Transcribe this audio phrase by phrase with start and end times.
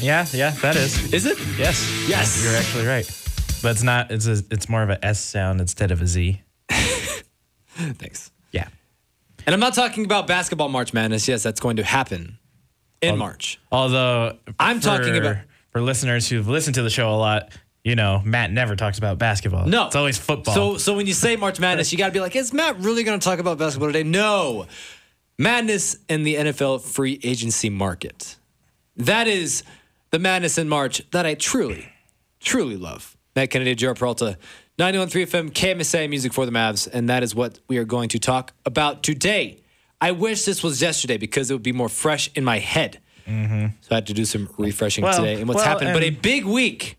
[0.00, 1.12] yeah, yeah, that is.
[1.12, 1.38] Is it?
[1.58, 2.06] Yes.
[2.08, 2.44] Yes.
[2.44, 3.06] You're actually right.
[3.62, 6.40] But it's not, it's a, it's more of a S sound instead of a Z.
[7.68, 8.30] Thanks.
[8.52, 8.68] Yeah.
[9.46, 11.26] And I'm not talking about basketball March Madness.
[11.28, 12.38] Yes, that's going to happen
[13.02, 13.60] in March.
[13.72, 15.36] Although I'm talking about-
[15.70, 17.50] for listeners who've listened to the show a lot,
[17.82, 19.66] you know, Matt never talks about basketball.
[19.66, 19.86] No.
[19.88, 20.54] It's always football.
[20.54, 23.02] So so when you say March Madness, you got to be like, is Matt really
[23.02, 24.04] going to talk about basketball today?
[24.04, 24.66] No.
[25.38, 28.36] Madness in the NFL free agency market.
[28.96, 29.62] That is
[30.10, 31.88] the madness in March that I truly,
[32.40, 33.16] truly love.
[33.34, 34.38] Matt Kennedy, Joe Peralta,
[34.78, 38.18] 91.3 FM, KMSA Music for the Mavs, and that is what we are going to
[38.18, 39.60] talk about today.
[40.00, 43.00] I wish this was yesterday because it would be more fresh in my head.
[43.26, 43.66] Mm-hmm.
[43.80, 45.92] So I had to do some refreshing Well- today and what's well, happened.
[45.94, 46.96] But a big week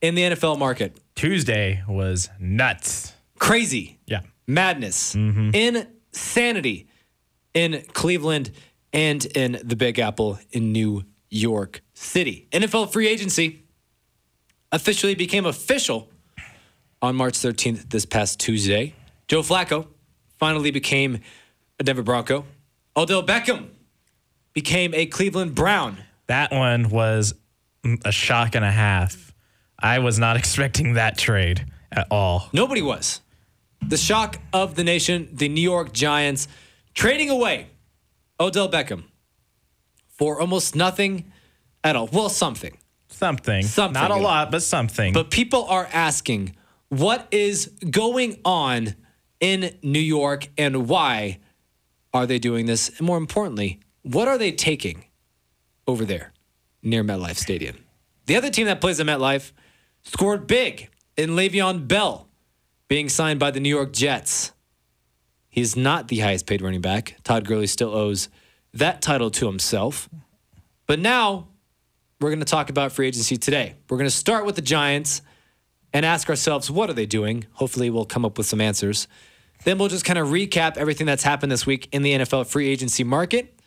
[0.00, 0.98] in the NFL market.
[1.14, 3.12] Tuesday was nuts.
[3.38, 4.20] Crazy Yeah.
[4.46, 5.50] madness, mm-hmm.
[5.54, 6.88] insanity
[7.54, 8.50] in Cleveland
[8.92, 12.48] and in the Big Apple in New York City.
[12.52, 13.64] NFL free agency
[14.72, 16.08] officially became official
[17.02, 18.94] on March 13th, this past Tuesday.
[19.28, 19.88] Joe Flacco
[20.38, 21.20] finally became
[21.78, 22.44] a Denver Bronco.
[22.96, 23.68] Odell Beckham
[24.52, 25.98] became a Cleveland Brown.
[26.28, 27.34] That one was
[28.04, 29.34] a shock and a half.
[29.78, 32.48] I was not expecting that trade at all.
[32.52, 33.20] Nobody was.
[33.82, 36.48] The shock of the nation, the New York Giants
[36.94, 37.66] trading away
[38.40, 39.04] Odell Beckham
[40.18, 41.32] for almost nothing
[41.82, 42.08] at all.
[42.12, 42.78] Well, something.
[43.08, 43.62] Something.
[43.62, 44.00] Something.
[44.00, 45.12] Not a lot, but something.
[45.12, 46.56] But people are asking
[46.88, 48.94] what is going on
[49.40, 51.38] in New York and why
[52.12, 52.88] are they doing this?
[52.98, 55.04] And more importantly, what are they taking
[55.86, 56.32] over there
[56.82, 57.76] near MetLife Stadium?
[58.26, 59.52] The other team that plays at MetLife
[60.02, 62.28] scored big in Le'Veon Bell
[62.88, 64.52] being signed by the New York Jets.
[65.48, 67.16] He's not the highest paid running back.
[67.22, 68.28] Todd Gurley still owes
[68.74, 70.08] that title to himself.
[70.86, 71.48] But now
[72.20, 73.74] we're going to talk about free agency today.
[73.88, 75.22] We're going to start with the Giants
[75.92, 77.46] and ask ourselves, what are they doing?
[77.52, 79.06] Hopefully, we'll come up with some answers.
[79.64, 82.68] Then we'll just kind of recap everything that's happened this week in the NFL free
[82.68, 83.58] agency market.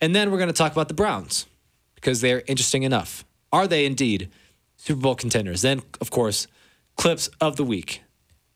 [0.00, 1.46] And then we're going to talk about the Browns
[1.94, 3.24] because they're interesting enough.
[3.52, 4.30] Are they indeed
[4.76, 5.62] Super Bowl contenders?
[5.62, 6.48] Then, of course,
[6.96, 8.02] clips of the week.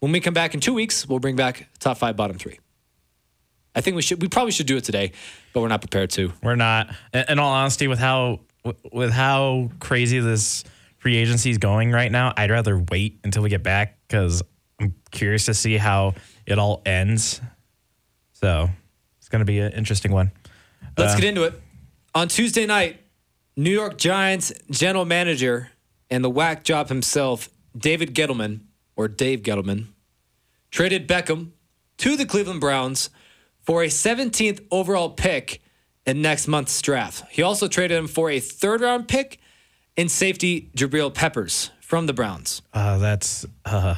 [0.00, 2.58] When we come back in two weeks, we'll bring back top five, bottom three.
[3.76, 4.22] I think we should.
[4.22, 5.12] We probably should do it today,
[5.52, 6.32] but we're not prepared to.
[6.42, 6.94] We're not.
[7.12, 8.40] In all honesty, with how
[8.90, 10.64] with how crazy this
[10.96, 14.42] free agency is going right now, I'd rather wait until we get back because
[14.80, 16.14] I'm curious to see how
[16.46, 17.40] it all ends.
[18.32, 18.68] So
[19.18, 20.32] it's going to be an interesting one.
[20.96, 21.60] Let's Uh, get into it.
[22.14, 22.98] On Tuesday night,
[23.56, 25.70] New York Giants general manager
[26.10, 28.60] and the whack job himself, David Gettleman,
[28.96, 29.88] or Dave Gettleman,
[30.70, 31.50] traded Beckham
[31.98, 33.10] to the Cleveland Browns
[33.66, 35.60] for a 17th overall pick
[36.06, 37.24] in next month's draft.
[37.30, 39.40] He also traded him for a third round pick
[39.96, 42.62] in safety Jabril Peppers from the Browns.
[42.72, 43.44] Uh, that's.
[43.64, 43.96] Uh,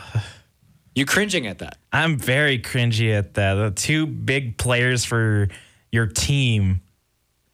[0.95, 1.77] You cringing at that?
[1.93, 3.55] I'm very cringy at that.
[3.55, 5.49] The two big players for
[5.93, 6.81] your team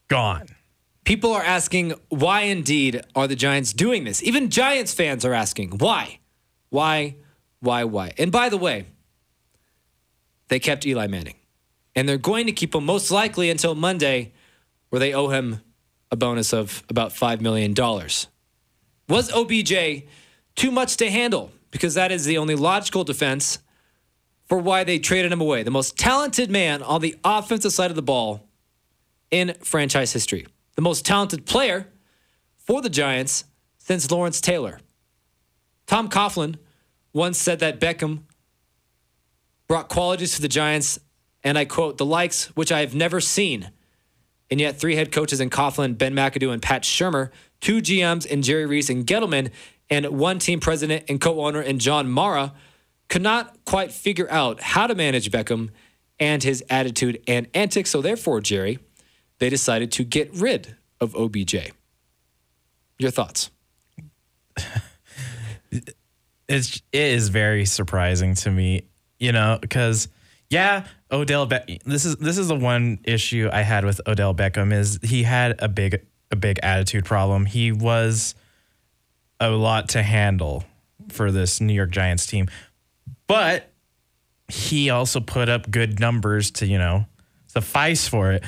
[0.08, 0.46] gone.
[1.04, 4.22] People are asking why indeed are the Giants doing this?
[4.22, 6.20] Even Giants fans are asking why?
[6.70, 7.16] Why?
[7.60, 7.84] Why?
[7.84, 8.12] Why?
[8.16, 8.86] And by the way,
[10.48, 11.34] they kept Eli Manning.
[11.94, 14.32] And they're going to keep him most likely until Monday,
[14.90, 15.60] where they owe him
[16.10, 17.74] a bonus of about $5 million.
[19.08, 20.04] Was OBJ
[20.54, 21.52] too much to handle?
[21.70, 23.58] Because that is the only logical defense
[24.46, 25.62] for why they traded him away.
[25.62, 28.48] The most talented man on the offensive side of the ball
[29.30, 30.46] in franchise history.
[30.76, 31.88] The most talented player
[32.56, 33.44] for the Giants
[33.78, 34.80] since Lawrence Taylor.
[35.86, 36.56] Tom Coughlin
[37.12, 38.22] once said that Beckham
[39.68, 40.98] brought qualities to the Giants,
[41.44, 43.70] and I quote, the likes which I have never seen.
[44.50, 47.30] And yet, three head coaches in Coughlin, Ben McAdoo, and Pat Shurmur,
[47.60, 49.50] two GMs in Jerry Reese and Gettleman,
[49.90, 52.52] and one team president and co owner in John Mara
[53.08, 55.70] could not quite figure out how to manage Beckham
[56.18, 57.90] and his attitude and antics.
[57.90, 58.78] So, therefore, Jerry,
[59.38, 61.72] they decided to get rid of OBJ.
[62.98, 63.50] Your thoughts?
[66.48, 68.82] it's it is very surprising to me,
[69.18, 70.08] you know, because
[70.50, 71.46] yeah, Odell.
[71.46, 75.22] Be- this is this is the one issue I had with Odell Beckham is he
[75.22, 77.46] had a big a big attitude problem.
[77.46, 78.34] He was
[79.40, 80.64] a lot to handle
[81.10, 82.48] for this New York Giants team.
[83.26, 83.70] But
[84.48, 87.06] he also put up good numbers to, you know,
[87.46, 88.44] suffice for it.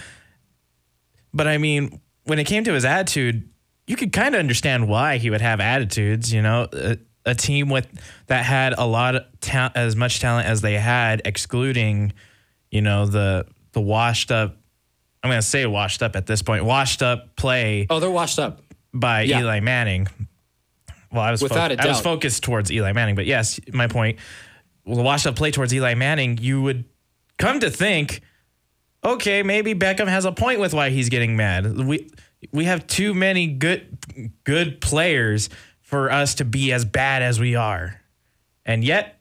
[1.32, 3.48] But I mean, when it came to his attitude,
[3.86, 7.68] you could kind of understand why he would have attitudes, you know, a, a team
[7.68, 7.86] with
[8.26, 12.12] that had a lot of ta- as much talent as they had excluding,
[12.70, 14.56] you know, the the washed up
[15.22, 18.38] I'm going to say washed up at this point, washed up play Oh, they're washed
[18.38, 18.60] up.
[18.92, 19.40] by Yeah.
[19.40, 20.06] Eli Manning.
[21.10, 22.04] Well, I was Without a I was doubt.
[22.04, 24.18] focused towards Eli Manning, but yes, my point.
[24.84, 26.84] Well, the washed up play towards Eli Manning, you would
[27.38, 28.20] come to think,
[29.04, 31.76] okay, maybe Beckham has a point with why he's getting mad.
[31.76, 32.10] We
[32.52, 33.98] we have too many good
[34.44, 35.48] good players
[35.80, 38.00] for us to be as bad as we are,
[38.64, 39.18] and yet,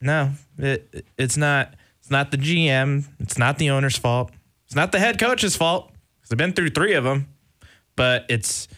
[0.00, 1.74] no, it, it's not.
[2.06, 3.02] It's not the GM.
[3.18, 4.30] It's not the owner's fault.
[4.66, 5.90] It's not the head coach's fault.
[6.22, 7.26] 'cause I've been through three of them,
[7.96, 8.68] but it's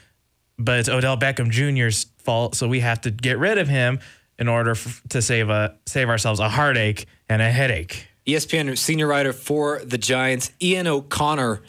[0.59, 2.55] but it's Odell Beckham Jr.'s fault.
[2.55, 4.01] So we have to get rid of him
[4.39, 8.07] in order f- to save a save ourselves a heartache and a headache.
[8.27, 11.61] ESPN senior writer for the Giants, Ian O'Connor,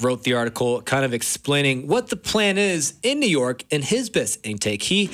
[0.00, 4.10] wrote the article kind of explaining what the plan is in New York in his
[4.10, 4.82] best intake.
[4.82, 5.10] He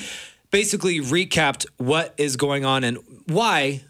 [0.49, 2.97] basically recapped what is going on and
[3.27, 3.81] why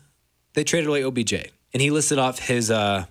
[0.53, 1.49] they traded away OBJ.
[1.73, 3.05] And he listed off his uh,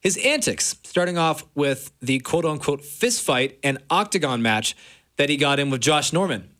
[0.00, 4.76] his antics, starting off with the quote unquote fist fight and octagon match
[5.16, 6.50] that he got in with Josh Norman.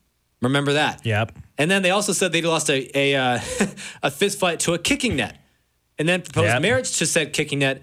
[0.41, 1.05] Remember that?
[1.07, 1.39] Yep.
[1.59, 3.41] And then they also said they lost a a, uh,
[4.03, 5.39] a fist fight to a kicking net,
[5.99, 6.63] and then proposed Yep.
[6.63, 7.83] marriage to said kicking net.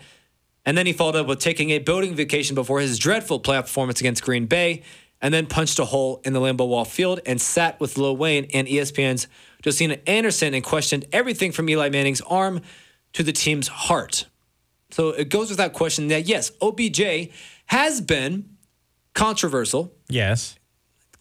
[0.65, 4.01] And then he followed up with taking a boating vacation before his dreadful playoff performance
[4.01, 4.83] against Green Bay,
[5.21, 8.45] and then punched a hole in the Lambeau Wall field and sat with Lil Wayne
[8.53, 9.27] and ESPN's
[9.63, 12.61] Josina Anderson and questioned everything from Eli Manning's arm
[13.13, 14.27] to the team's heart.
[14.91, 17.29] So it goes without question that yes, OBJ
[17.67, 18.57] has been
[19.13, 19.93] controversial.
[20.07, 20.55] Yes.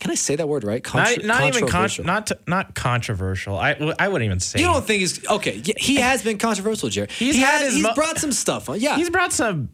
[0.00, 0.84] Can I say that word right?
[0.94, 2.04] Not, Contro- not even con- controversial.
[2.04, 3.58] not not controversial.
[3.58, 4.60] I I wouldn't even say.
[4.60, 5.60] You don't think he's okay?
[5.64, 7.08] Yeah, he has been controversial, Jerry.
[7.10, 8.68] He's he had has, his he's mo- brought some stuff.
[8.76, 9.70] Yeah, he's brought some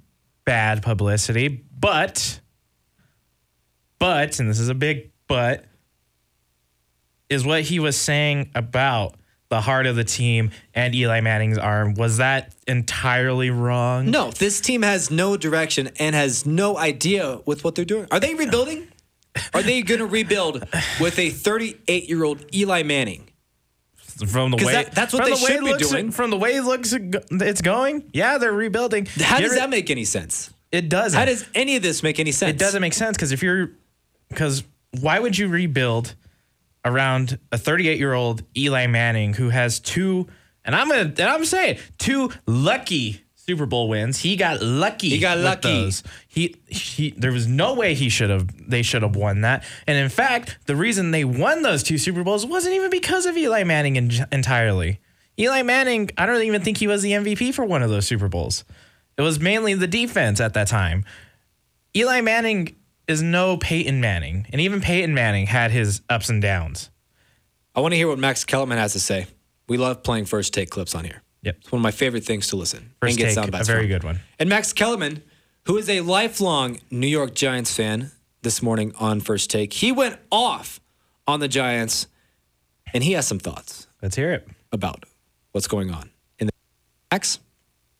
[0.46, 2.40] bad publicity, but
[3.98, 5.66] but and this is a big but
[7.28, 9.16] is what he was saying about
[9.54, 14.10] the heart of the team and Eli Manning's arm was that entirely wrong?
[14.10, 14.32] no.
[14.32, 18.08] This team has no direction and has no idea with what they're doing.
[18.10, 18.88] Are they rebuilding?
[19.52, 20.66] Are they going to rebuild
[21.00, 23.30] with a 38 year old Eli Manning?
[24.26, 26.10] From the way that- that's what they the should be looks- doing.
[26.10, 29.06] From the way it looks it's going, yeah, they're rebuilding.
[29.06, 30.50] How Get does that make any sense?
[30.72, 31.16] It doesn't.
[31.16, 32.50] How does any of this make any sense?
[32.50, 33.70] It doesn't make sense because if you're,
[34.30, 34.64] because
[35.00, 36.16] why would you rebuild
[36.84, 40.26] around a 38 year old Eli Manning who has two,
[40.64, 44.20] and I'm gonna, and I'm saying two lucky Super Bowl wins.
[44.20, 45.10] He got lucky.
[45.10, 45.90] He got lucky.
[46.28, 48.48] He, he, there was no way he should have.
[48.70, 49.64] They should have won that.
[49.86, 53.36] And in fact, the reason they won those two Super Bowls wasn't even because of
[53.36, 54.98] Eli Manning en- entirely.
[55.38, 58.28] Eli Manning, I don't even think he was the MVP for one of those Super
[58.28, 58.64] Bowls.
[59.18, 61.04] It was mainly the defense at that time.
[61.94, 62.74] Eli Manning
[63.06, 66.90] is no Peyton Manning, and even Peyton Manning had his ups and downs.
[67.74, 69.26] I want to hear what Max Kellerman has to say.
[69.68, 71.22] We love playing first take clips on here.
[71.42, 71.56] Yep.
[71.60, 73.88] It's one of my favorite things to listen First and get take, a very from.
[73.88, 74.20] good one.
[74.38, 75.22] And Max Kellerman,
[75.66, 78.12] who is a lifelong New York Giants fan,
[78.44, 80.78] this morning on First Take, he went off
[81.26, 82.06] on the Giants,
[82.92, 84.46] and he has some thoughts Let's hear it.
[84.70, 85.04] about
[85.52, 86.52] what's going on in the
[87.10, 87.40] Max.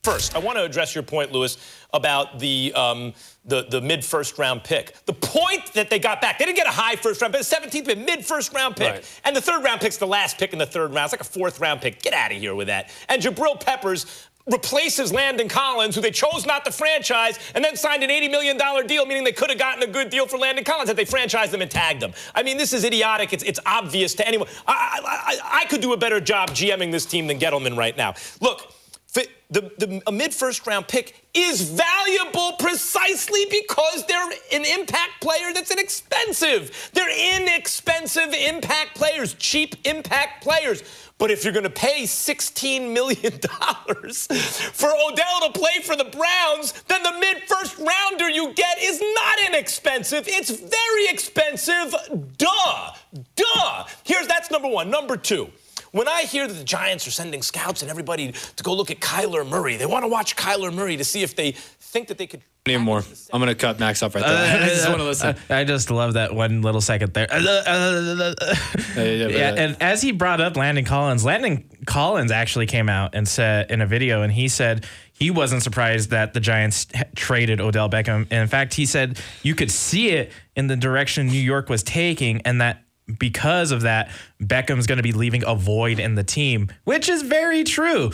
[0.05, 1.57] First, I want to address your point, Lewis,
[1.91, 3.11] about the um,
[3.43, 5.03] the, the mid first round pick.
[5.07, 7.85] The point that they got back, they didn't get a high first round pick, 17th
[7.87, 8.91] pick, mid first round pick.
[8.93, 9.21] Right.
[9.23, 11.05] And the third round pick's the last pick in the third round.
[11.05, 12.03] It's like a fourth round pick.
[12.03, 12.91] Get out of here with that.
[13.09, 18.03] And Jabril Peppers replaces Landon Collins, who they chose not to franchise, and then signed
[18.03, 20.87] an $80 million deal, meaning they could have gotten a good deal for Landon Collins
[20.87, 22.13] had they franchised him and tagged him.
[22.35, 23.33] I mean, this is idiotic.
[23.33, 24.47] It's, it's obvious to anyone.
[24.67, 27.97] I, I, I, I could do a better job GMing this team than Gettleman right
[27.97, 28.13] now.
[28.39, 28.74] Look,
[29.49, 35.53] the, the, a mid first round pick is valuable precisely because they're an impact player
[35.53, 36.89] that's inexpensive.
[36.93, 40.83] They're inexpensive impact players, cheap impact players.
[41.17, 43.15] But if you're going to pay $16 million
[44.73, 48.99] for Odell to play for the Browns, then the mid first rounder you get is
[48.99, 50.27] not inexpensive.
[50.27, 51.95] It's very expensive.
[52.37, 52.93] Duh.
[53.35, 53.85] Duh.
[54.03, 54.89] Here's that's number one.
[54.89, 55.51] Number two.
[55.95, 58.99] When I hear that the Giants are sending scouts and everybody to go look at
[58.99, 62.27] Kyler Murray, they want to watch Kyler Murray to see if they think that they
[62.27, 62.41] could.
[62.65, 63.01] Any more?
[63.31, 64.59] I'm going to cut Max off right there.
[64.59, 65.35] Uh, I just want to uh, listen.
[65.49, 67.27] I just love that one little second there.
[68.97, 73.71] yeah, and as he brought up Landon Collins, Landon Collins actually came out and said
[73.71, 77.89] in a video, and he said he wasn't surprised that the Giants h- traded Odell
[77.89, 78.27] Beckham.
[78.31, 81.83] And in fact, he said you could see it in the direction New York was
[81.83, 82.84] taking, and that
[83.19, 84.09] because of that,
[84.41, 88.11] Beckham's going to be leaving a void in the team, which is very true.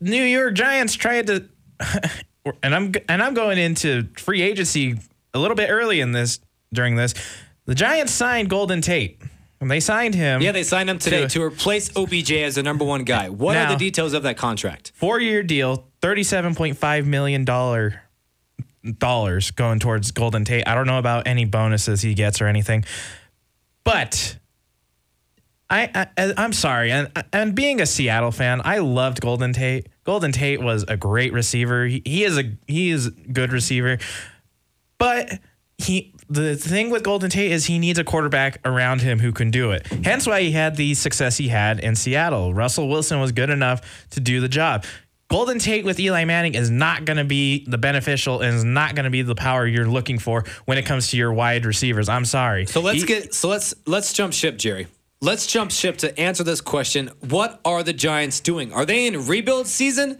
[0.00, 1.44] New York Giants tried to,
[2.62, 4.98] and I'm and I'm going into free agency
[5.34, 6.38] a little bit early in this
[6.72, 7.14] during this.
[7.66, 9.20] The Giants signed Golden Tate.
[9.58, 12.64] When they signed him, Yeah, they signed him today To- to replace OBJ as the
[12.64, 13.28] number one guy.
[13.28, 14.90] What are the details of that contract?
[14.96, 18.02] four year deal, thirty-seven point five million dollar
[18.98, 20.66] dollars going towards Golden Tate.
[20.66, 22.84] I don't know about any bonuses he gets or anything,
[23.84, 24.38] but
[25.72, 29.88] I, I I'm sorry, and and being a Seattle fan, I loved Golden Tate.
[30.04, 31.86] Golden Tate was a great receiver.
[31.86, 33.98] He, he is a he is good receiver,
[34.98, 35.38] but
[35.78, 39.50] he the thing with Golden Tate is he needs a quarterback around him who can
[39.50, 39.86] do it.
[39.86, 42.52] Hence why he had the success he had in Seattle.
[42.54, 44.84] Russell Wilson was good enough to do the job.
[45.32, 48.94] Golden Tate with Eli Manning is not going to be the beneficial and is not
[48.94, 52.10] going to be the power you're looking for when it comes to your wide receivers.
[52.10, 52.66] I'm sorry.
[52.66, 54.88] So let's He- get so let's let's jump ship, Jerry.
[55.22, 57.10] Let's jump ship to answer this question.
[57.20, 58.74] What are the Giants doing?
[58.74, 60.18] Are they in rebuild season?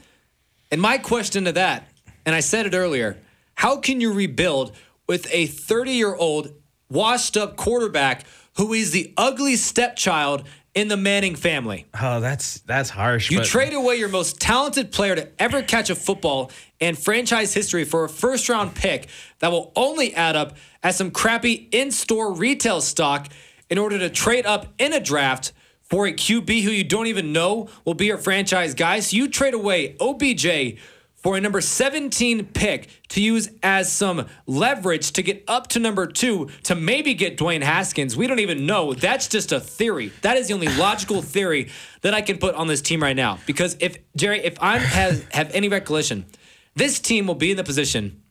[0.70, 1.88] And my question to that,
[2.24, 3.18] and I said it earlier,
[3.54, 4.74] how can you rebuild
[5.06, 6.54] with a 30-year-old
[6.88, 8.24] washed up quarterback
[8.56, 11.86] who is the ugly stepchild in the Manning family?
[12.00, 13.30] Oh, that's that's harsh.
[13.30, 16.50] You but- trade away your most talented player to ever catch a football
[16.80, 19.08] in franchise history for a first round pick
[19.40, 23.28] that will only add up as some crappy in store retail stock
[23.70, 27.32] in order to trade up in a draft for a QB who you don't even
[27.32, 29.00] know will be your franchise guy.
[29.00, 30.78] So you trade away OBJ
[31.22, 36.06] for a number 17 pick to use as some leverage to get up to number
[36.06, 38.16] two to maybe get Dwayne Haskins.
[38.16, 38.92] We don't even know.
[38.92, 40.12] That's just a theory.
[40.22, 41.70] That is the only logical theory
[42.02, 43.38] that I can put on this team right now.
[43.46, 46.26] Because if Jerry, if I have, have any recollection,
[46.74, 48.22] this team will be in the position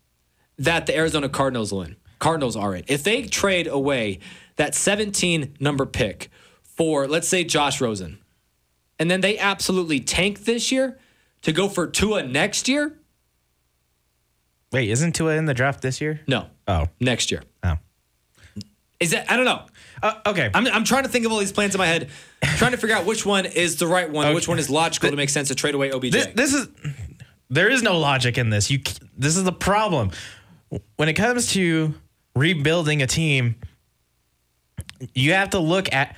[0.58, 1.96] that the Arizona Cardinals will in.
[2.20, 2.84] Cardinals are in.
[2.88, 4.20] If they trade away
[4.58, 6.30] that 17 number pick
[6.62, 8.20] for, let's say, Josh Rosen,
[9.00, 11.00] and then they absolutely tank this year
[11.44, 12.98] to go for Tua next year,
[14.72, 16.22] Wait, isn't Tua in the draft this year?
[16.28, 17.44] no, Oh, next year.
[17.64, 17.76] oh.
[19.02, 19.66] Is that, I don't know.
[20.04, 20.50] Uh, okay.
[20.54, 22.10] I'm, I'm trying to think of all these plans in my head,
[22.58, 24.36] trying to figure out which one is the right one, Okay.
[24.36, 26.12] which one is logical to make sense to trade away OBJ.
[26.12, 26.68] this, this is
[27.50, 28.70] there is no logic in this.
[28.72, 28.80] You
[29.18, 30.12] this is the problem
[30.98, 31.96] when it comes to
[32.36, 33.56] rebuilding a team.
[35.16, 36.16] You have to look at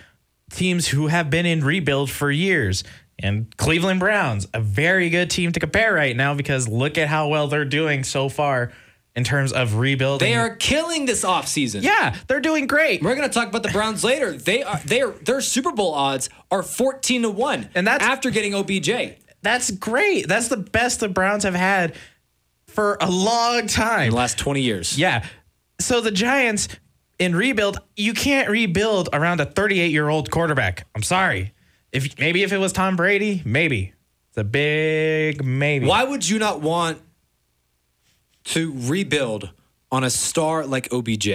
[0.52, 2.84] teams who have been in rebuild for years.
[3.20, 7.28] And Cleveland Browns, a very good team to compare right now because look at how
[7.30, 8.72] well they're doing so far
[9.16, 10.28] in terms of rebuilding.
[10.28, 11.84] they are killing this offseason.
[11.84, 13.04] yeah, they're doing great.
[13.04, 14.34] We're going to talk about the Browns later.
[14.34, 18.30] They are they are their Super Bowl odds are 14 to 1 And that's- after
[18.32, 18.90] getting OBJ.
[19.44, 20.28] That's great.
[20.28, 21.96] That's the best the Browns have had
[22.68, 24.06] for a long time.
[24.06, 24.98] in the last 20 years.
[24.98, 25.26] Yeah.
[25.80, 26.70] So the Giants
[27.20, 30.88] in rebuild, you can't rebuild around a 38 year old quarterback.
[30.96, 31.54] I'm sorry.
[31.94, 33.94] If maybe if it was Tom Brady, maybe
[34.30, 35.86] it's a big maybe.
[35.86, 37.00] Why would you not want
[38.46, 39.52] to rebuild
[39.92, 41.28] on a star like OBJ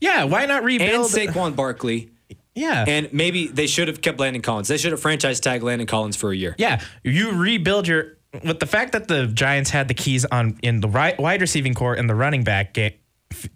[0.00, 0.24] Yeah.
[0.24, 1.10] Why not and rebuild?
[1.10, 2.10] Saquon Barkley?
[2.54, 2.84] yeah.
[2.88, 4.68] And maybe they should have kept Landon Collins.
[4.68, 6.54] They should have franchise tagged Landon Collins for a year.
[6.58, 6.80] yeah.
[7.04, 10.88] You rebuild your with the fact that the Giants had the keys on in the
[10.88, 12.92] right wide receiving core and the running back game,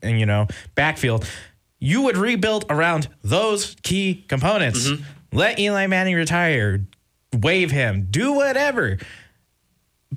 [0.03, 1.27] and you know backfield.
[1.81, 4.89] You would rebuild around those key components.
[4.89, 5.05] Mm-hmm.
[5.35, 6.87] Let Eli Manning retire,
[7.33, 8.99] waive him, do whatever.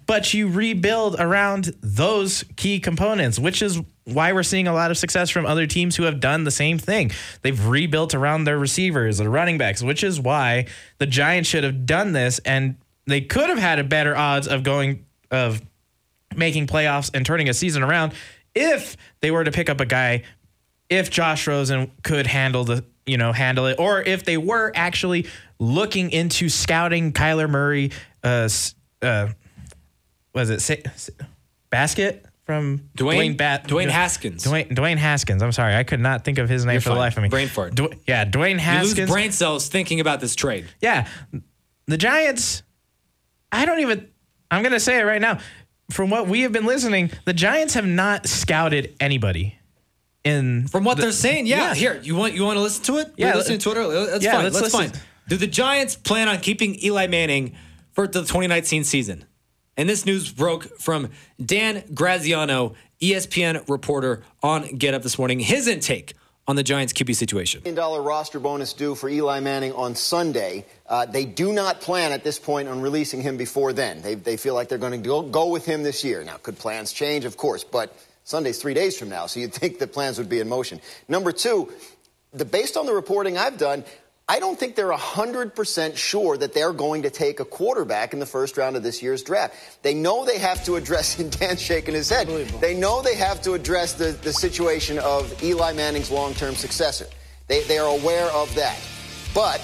[0.06, 4.98] but you rebuild around those key components, which is why we're seeing a lot of
[4.98, 7.12] success from other teams who have done the same thing.
[7.42, 10.68] They've rebuilt around their receivers, their running backs, which is why
[11.00, 12.76] the Giants should have done this and
[13.08, 15.62] they could have had a better odds of going of
[16.36, 18.14] making playoffs and turning a season around
[18.54, 20.24] if they were to pick up a guy
[20.90, 25.26] if Josh Rosen could handle the you know handle it or if they were actually
[25.60, 27.92] looking into scouting Kyler Murray
[28.24, 28.48] uh
[29.02, 29.28] uh
[30.36, 31.14] was it Sa- Sa-
[31.70, 34.46] basket from Dwayne- Ba- Dwayne Haskins.
[34.46, 36.96] Dwayne Dwayne Haskins I'm sorry I could not think of his name You're for the
[36.96, 37.80] life of me Brain fart.
[38.08, 40.68] Yeah Dwayne You lose Haskins brain cells thinking about this trade.
[40.82, 41.08] yeah.
[41.90, 42.64] The Giants,
[43.50, 44.10] I don't even,
[44.52, 45.40] I'm going to say it right now.
[45.90, 49.58] From what we have been listening, the Giants have not scouted anybody
[50.28, 50.68] in.
[50.68, 51.58] From what the- they're saying, yeah.
[51.70, 51.74] Yeah.
[51.76, 53.14] Here, you want you want to listen to it?
[53.18, 54.06] Yeah, You're listening to it earlier.
[54.06, 54.44] That's yeah, fine.
[54.44, 54.92] let's That's listen.
[54.92, 55.02] fine.
[55.28, 57.56] Do the Giants plan on keeping Eli Manning
[57.94, 59.26] for the 2019 season?
[59.76, 61.10] And this news broke from
[61.44, 65.40] Dan Graziano, ESPN reporter on Get Up this morning.
[65.40, 66.14] His intake
[66.48, 67.62] on the Giants QB situation.
[67.62, 70.66] million dollar roster bonus due for Eli Manning on Sunday.
[70.88, 74.02] Uh, they do not plan at this point on releasing him before then.
[74.02, 76.24] They, they feel like they're going to go, go with him this year.
[76.24, 77.26] Now, could plans change?
[77.26, 77.94] Of course, but
[78.28, 80.82] Sunday's three days from now, so you'd think the plans would be in motion.
[81.08, 81.72] Number two,
[82.34, 83.86] the, based on the reporting I've done,
[84.28, 88.26] I don't think they're 100% sure that they're going to take a quarterback in the
[88.26, 89.56] first round of this year's draft.
[89.82, 92.28] They know they have to address, and Dan's shaking his head,
[92.60, 97.06] they know they have to address the, the situation of Eli Manning's long term successor.
[97.48, 98.78] They, they are aware of that.
[99.34, 99.62] But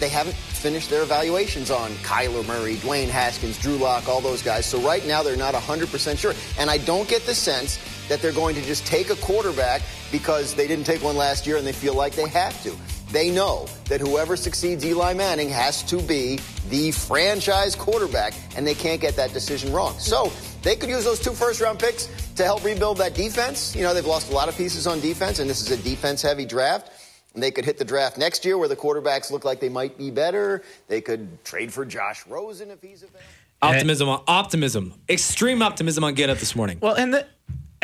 [0.00, 4.64] they haven't finished their evaluations on Kyler Murray, Dwayne Haskins, Drew Lock, all those guys.
[4.64, 6.32] So right now they're not 100% sure.
[6.58, 9.82] And I don't get the sense that they're going to just take a quarterback
[10.12, 12.74] because they didn't take one last year and they feel like they have to.
[13.10, 18.74] They know that whoever succeeds Eli Manning has to be the franchise quarterback, and they
[18.74, 19.96] can't get that decision wrong.
[19.98, 20.32] So
[20.62, 23.76] they could use those two first round picks to help rebuild that defense.
[23.76, 26.20] You know, they've lost a lot of pieces on defense, and this is a defense
[26.20, 26.90] heavy draft.
[27.34, 29.98] And they could hit the draft next year where the quarterbacks look like they might
[29.98, 30.62] be better.
[30.88, 33.20] They could trade for Josh Rosen if he's available.
[33.62, 36.78] Optimism, on optimism, extreme optimism on Get Up this morning.
[36.80, 37.26] Well, and the,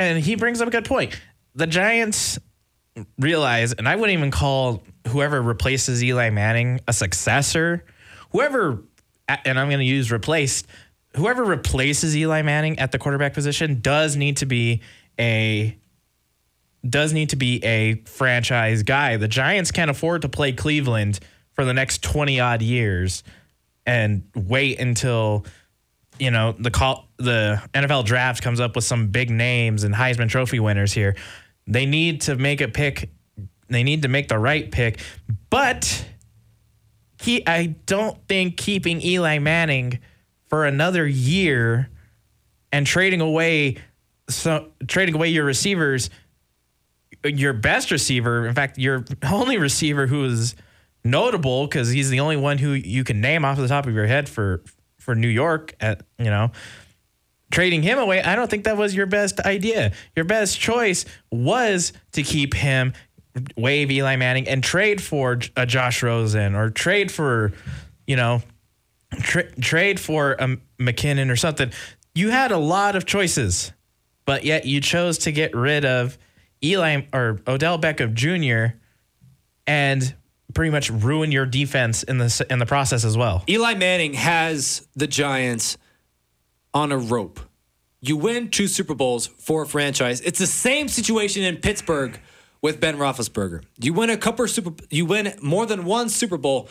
[0.02, 1.18] and he brings up a good point.
[1.54, 2.38] The Giants
[3.18, 7.84] realize, and I wouldn't even call whoever replaces Eli Manning a successor.
[8.30, 8.82] Whoever,
[9.28, 10.66] and I'm going to use replaced,
[11.16, 14.80] whoever replaces Eli Manning at the quarterback position does need to be
[15.18, 15.76] a
[16.88, 19.16] does need to be a franchise guy.
[19.16, 21.20] The Giants can't afford to play Cleveland
[21.52, 23.22] for the next 20 odd years
[23.86, 25.44] and wait until
[26.22, 30.28] you know the call the NFL draft comes up with some big names and Heisman
[30.28, 31.16] Trophy winners here.
[31.66, 33.10] They need to make a pick.
[33.68, 35.00] They need to make the right pick,
[35.50, 36.06] but
[37.20, 39.98] he I don't think keeping Eli Manning
[40.46, 41.90] for another year
[42.70, 43.78] and trading away
[44.28, 46.08] so trading away your receivers
[47.24, 50.54] your best receiver in fact your only receiver who is
[51.04, 54.06] notable because he's the only one who you can name off the top of your
[54.06, 54.62] head for
[55.02, 56.52] for New York at you know
[57.50, 61.92] trading him away I don't think that was your best idea your best choice was
[62.12, 62.94] to keep him
[63.56, 67.52] wave Eli Manning and trade for a uh, Josh Rosen or trade for
[68.06, 68.42] you know
[69.20, 71.72] tra- trade for a McKinnon or something
[72.14, 73.72] you had a lot of choices
[74.24, 76.16] but yet you chose to get rid of
[76.62, 78.76] Eli or Odell Beckham Jr.
[79.66, 80.14] and
[80.54, 83.44] pretty much ruin your defense in the in the process as well.
[83.48, 85.76] Eli Manning has the Giants
[86.74, 87.40] on a rope.
[88.00, 90.20] You win two Super Bowls for a franchise.
[90.22, 92.18] It's the same situation in Pittsburgh
[92.60, 93.62] with Ben Roethlisberger.
[93.78, 96.68] You win a couple Super, you win more than one Super Bowl,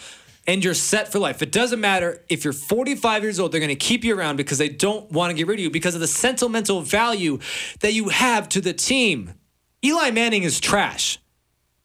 [0.47, 1.41] and you're set for life.
[1.41, 4.57] It doesn't matter if you're 45 years old; they're going to keep you around because
[4.57, 7.39] they don't want to get rid of you because of the sentimental value
[7.81, 9.35] that you have to the team.
[9.83, 11.19] Eli Manning is trash,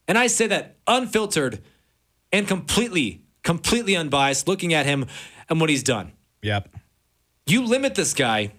[0.08, 1.62] and I say that unfiltered
[2.32, 5.06] and completely, completely unbiased, looking at him
[5.48, 6.12] and what he's done.
[6.42, 6.68] Yep.
[7.46, 8.52] You limit this guy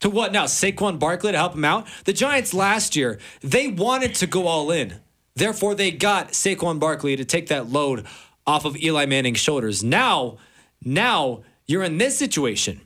[0.00, 0.44] to what now?
[0.46, 1.86] Saquon Barkley to help him out?
[2.04, 5.00] The Giants last year, they wanted to go all in.
[5.36, 8.06] Therefore, they got Saquon Barkley to take that load
[8.46, 9.84] off of Eli Manning's shoulders.
[9.84, 10.38] Now,
[10.82, 12.80] now you're in this situation.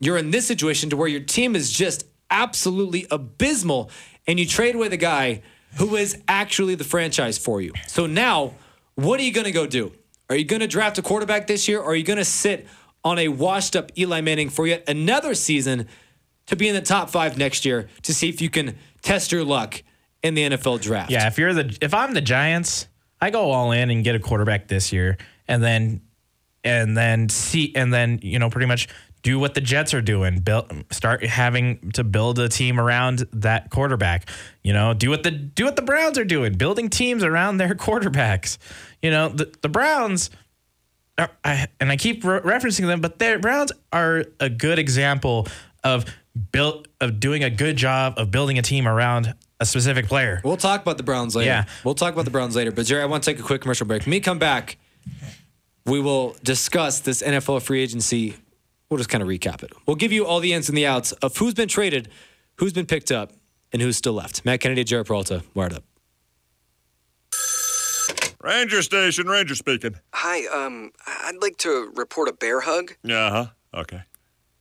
[0.00, 3.90] You're in this situation to where your team is just absolutely abysmal,
[4.26, 5.42] and you trade away the guy
[5.76, 7.72] who is actually the franchise for you.
[7.86, 8.54] So now
[8.94, 9.92] what are you going to go do?
[10.28, 12.66] Are you going to draft a quarterback this year, or are you going to sit
[13.04, 15.88] on a washed up Eli Manning for yet another season
[16.46, 19.44] to be in the top five next year to see if you can test your
[19.44, 19.82] luck
[20.22, 21.10] in the NFL draft?
[21.10, 22.88] Yeah, if you're the if I'm the Giants,
[23.20, 26.02] I go all in and get a quarterback this year, and then
[26.64, 28.88] and then see and then you know pretty much
[29.22, 30.40] do what the Jets are doing.
[30.40, 34.28] Build, start having to build a team around that quarterback.
[34.62, 37.74] You know, do what the do what the Browns are doing, building teams around their
[37.74, 38.58] quarterbacks.
[39.00, 40.30] You know, the the Browns.
[41.18, 45.46] Are, I, and I keep re- referencing them, but the Browns are a good example
[45.84, 46.06] of
[46.52, 50.40] built of doing a good job of building a team around a specific player.
[50.42, 51.50] We'll talk about the Browns later.
[51.50, 51.64] Yeah.
[51.84, 52.72] We'll talk about the Browns later.
[52.72, 54.04] But Jerry, I want to take a quick commercial break.
[54.04, 54.78] When we come back,
[55.84, 58.36] we will discuss this NFL free agency
[58.92, 59.72] we'll just kind of recap it.
[59.86, 62.10] We'll give you all the ins and the outs of who's been traded,
[62.56, 63.32] who's been picked up,
[63.72, 64.44] and who's still left.
[64.44, 65.84] Matt Kennedy, Jared Peralta, wired up.
[68.42, 69.94] Ranger station, Ranger speaking.
[70.12, 72.92] Hi, um, I'd like to report a bear hug.
[73.02, 73.46] Uh huh.
[73.72, 74.02] Okay.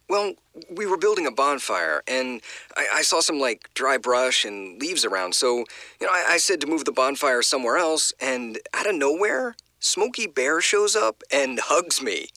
[0.07, 0.33] Well,
[0.69, 2.41] we were building a bonfire, and
[2.77, 5.35] I, I saw some like dry brush and leaves around.
[5.35, 5.65] So,
[5.99, 9.55] you know, I, I said to move the bonfire somewhere else, and out of nowhere,
[9.79, 12.27] Smokey Bear shows up and hugs me.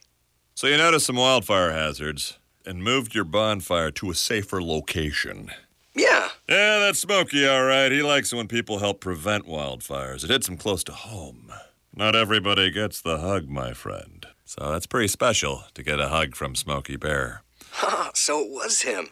[0.57, 5.51] So you noticed some wildfire hazards and moved your bonfire to a safer location.
[5.95, 6.29] Yeah.
[6.49, 7.91] Yeah, that's Smokey, all right.
[7.91, 10.23] He likes it when people help prevent wildfires.
[10.23, 11.53] It hits him close to home.
[11.93, 14.27] Not everybody gets the hug, my friend.
[14.45, 17.43] So that's pretty special to get a hug from Smokey Bear.
[17.73, 19.09] Ha, so it was him.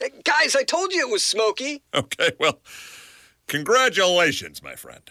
[0.00, 1.82] Hey, guys, I told you it was Smokey.
[1.94, 2.60] Okay, well,
[3.46, 5.08] congratulations, my friend.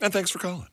[0.00, 0.68] And thanks for calling.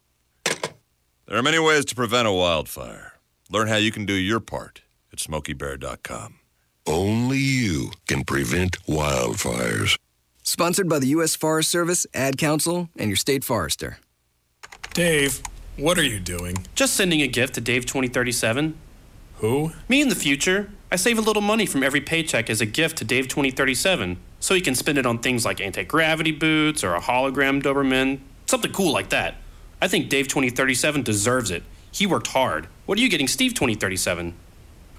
[0.45, 3.13] There are many ways to prevent a wildfire.
[3.49, 4.81] Learn how you can do your part
[5.11, 6.39] at smokeybear.com.
[6.85, 9.97] Only you can prevent wildfires.
[10.43, 11.35] Sponsored by the U.S.
[11.35, 13.99] Forest Service, Ad Council, and your state forester.
[14.93, 15.41] Dave,
[15.77, 16.65] what are you doing?
[16.75, 18.77] Just sending a gift to Dave 2037.
[19.35, 19.71] Who?
[19.87, 20.71] Me in the future.
[20.91, 24.55] I save a little money from every paycheck as a gift to Dave 2037, so
[24.55, 28.71] he can spend it on things like anti gravity boots or a hologram Doberman, something
[28.71, 29.35] cool like that.
[29.81, 31.63] I think Dave 2037 deserves it.
[31.97, 32.67] He worked hard.
[32.85, 34.35] What are you getting, Steve 2037?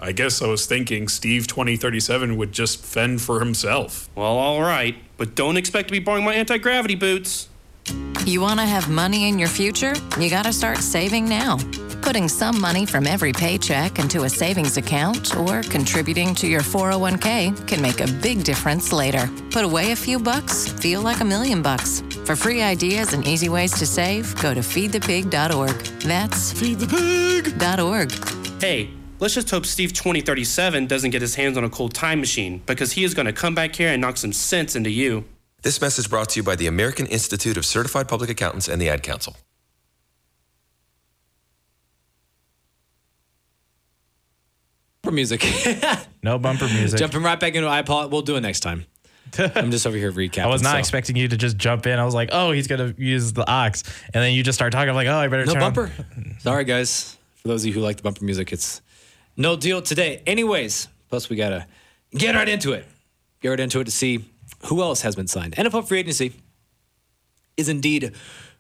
[0.01, 4.11] I guess I was thinking Steve 2037 would just fend for himself.
[4.17, 7.49] Well, all right, but don't expect to be borrowing my anti gravity boots.
[8.27, 9.95] You want to have money in your future?
[10.19, 11.59] You got to start saving now.
[12.03, 17.67] Putting some money from every paycheck into a savings account or contributing to your 401k
[17.67, 19.29] can make a big difference later.
[19.51, 22.03] Put away a few bucks, feel like a million bucks.
[22.25, 25.77] For free ideas and easy ways to save, go to feedthepig.org.
[26.01, 28.61] That's feedthepig.org.
[28.61, 32.63] Hey, let's just hope Steve 2037 doesn't get his hands on a cold time machine
[32.67, 35.25] because he is going to come back here and knock some sense into you.
[35.63, 38.89] This message brought to you by the American Institute of Certified Public Accountants and the
[38.89, 39.37] Ad Council.
[45.09, 45.43] Bumper music.
[46.23, 46.99] No bumper music.
[46.99, 48.11] Jumping right back into iPod.
[48.11, 48.85] We'll do it next time.
[49.39, 50.43] I'm just over here recapping.
[50.43, 50.79] I was not so.
[50.79, 51.99] expecting you to just jump in.
[51.99, 54.89] I was like, oh, he's gonna use the ox, and then you just start talking.
[54.91, 55.93] I'm like, oh, I better No turn on- bumper.
[56.41, 57.17] Sorry, guys.
[57.37, 58.83] For those of you who like the bumper music, it's
[59.37, 60.23] no deal today.
[60.27, 61.67] Anyways, plus we gotta
[62.11, 62.85] get right into it.
[63.41, 64.25] Get right into it to see
[64.67, 65.55] who else has been signed.
[65.55, 66.33] NFL free agency
[67.57, 68.13] is indeed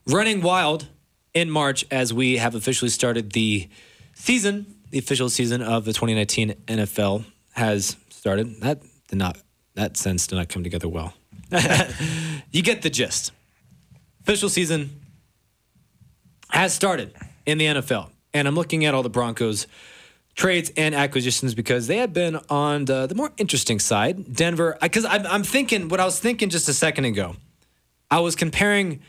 [0.07, 0.87] running wild
[1.35, 3.69] in March as we have officially started the
[4.15, 4.75] season.
[4.91, 8.61] The official season of the 2019 NFL has started.
[8.63, 9.39] That did not.
[9.75, 11.15] That sense did not come together well.
[12.51, 13.33] you get the gist.
[14.23, 15.01] Official season
[16.51, 17.15] has started
[17.47, 18.11] in the NFL.
[18.35, 19.67] And I'm looking at all the Broncos
[20.35, 24.35] trades and acquisitions because they have been on the, the more interesting side.
[24.35, 27.37] Denver, because I'm, I'm thinking what I was thinking just a second ago.
[28.11, 29.01] I was comparing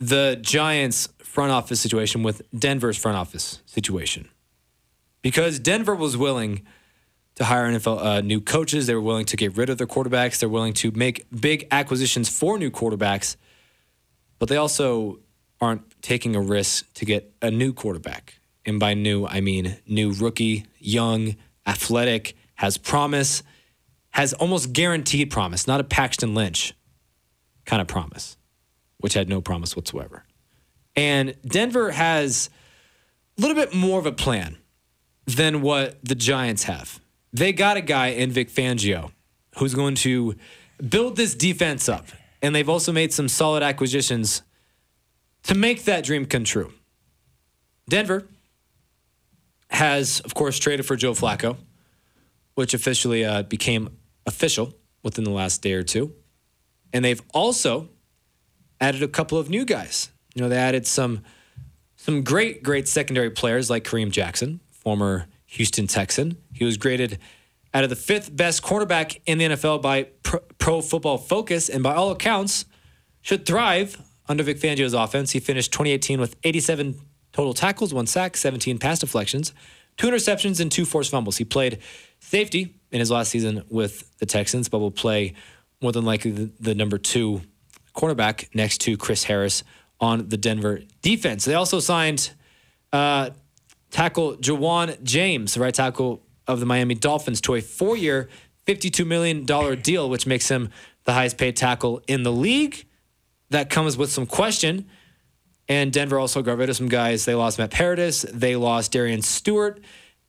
[0.00, 4.28] the Giants front office situation with Denver's front office situation
[5.22, 6.62] because Denver was willing
[7.36, 8.86] to hire NFL uh, new coaches.
[8.86, 10.40] They were willing to get rid of their quarterbacks.
[10.40, 13.36] They're willing to make big acquisitions for new quarterbacks,
[14.38, 15.20] but they also
[15.60, 18.40] aren't taking a risk to get a new quarterback.
[18.64, 23.42] And by new, I mean new rookie, young, athletic, has promise,
[24.10, 26.74] has almost guaranteed promise, not a Paxton Lynch
[27.66, 28.36] kind of promise,
[28.98, 30.24] which had no promise whatsoever.
[30.96, 32.50] And Denver has
[33.36, 34.58] a little bit more of a plan
[35.28, 37.00] than what the Giants have.
[37.32, 39.12] They got a guy in Vic Fangio
[39.58, 40.34] who's going to
[40.88, 42.06] build this defense up.
[42.40, 44.42] And they've also made some solid acquisitions
[45.42, 46.72] to make that dream come true.
[47.88, 48.26] Denver
[49.70, 51.56] has, of course, traded for Joe Flacco,
[52.54, 56.14] which officially uh, became official within the last day or two.
[56.92, 57.88] And they've also
[58.80, 60.10] added a couple of new guys.
[60.34, 61.22] You know, they added some
[61.96, 66.38] some great, great secondary players like Kareem Jackson, former Houston Texan.
[66.54, 67.18] He was graded
[67.74, 71.94] out of the fifth best cornerback in the NFL by Pro, Football Focus, and by
[71.94, 72.64] all accounts,
[73.20, 75.32] should thrive under Vic Fangio's offense.
[75.32, 76.98] He finished 2018 with 87
[77.34, 79.52] total tackles, one sack, 17 pass deflections,
[79.98, 81.36] two interceptions, and two forced fumbles.
[81.36, 81.80] He played
[82.20, 85.34] safety in his last season with the Texans, but will play
[85.82, 87.42] more than likely the, the number two
[87.94, 89.64] cornerback next to Chris Harris
[90.00, 91.44] on the Denver defense.
[91.44, 92.30] They also signed
[92.90, 93.30] uh,
[93.90, 98.28] tackle Ja'Wuan James, the right tackle of the Miami Dolphins, to a four year,
[98.66, 99.44] $52 million
[99.80, 100.70] deal, which makes him
[101.04, 102.86] the highest paid tackle in the league.
[103.50, 104.88] That comes with some question.
[105.68, 107.24] And Denver also got rid of some guys.
[107.24, 109.80] They lost Matt Paradis, they lost Darian Stewart,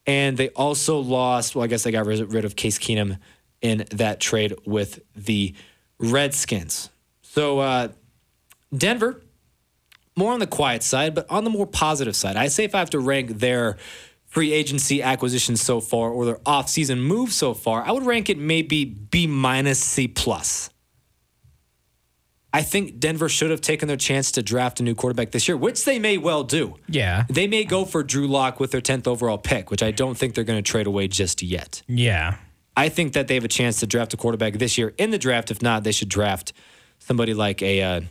[0.05, 3.19] and they also lost, well, I guess they got rid of Case Keenum
[3.61, 5.53] in that trade with the
[5.97, 6.89] Redskins.
[7.21, 7.89] So, uh,
[8.75, 9.21] Denver,
[10.19, 12.35] more on the quiet side, but on the more positive side.
[12.35, 13.77] I say if I have to rank their
[14.27, 18.37] free agency acquisitions so far or their offseason moves so far, I would rank it
[18.37, 20.69] maybe B minus C plus.
[22.51, 25.55] I think Denver should have taken their chance to draft a new quarterback this year,
[25.55, 26.75] which they may well do.
[26.87, 27.25] Yeah.
[27.29, 30.33] They may go for Drew Lock with their 10th overall pick, which I don't think
[30.33, 31.83] they're going to trade away just yet.
[31.87, 32.37] Yeah.
[32.75, 35.19] I think that they have a chance to draft a quarterback this year in the
[35.19, 35.51] draft.
[35.51, 36.53] If not, they should draft
[36.97, 38.01] somebody like a uh,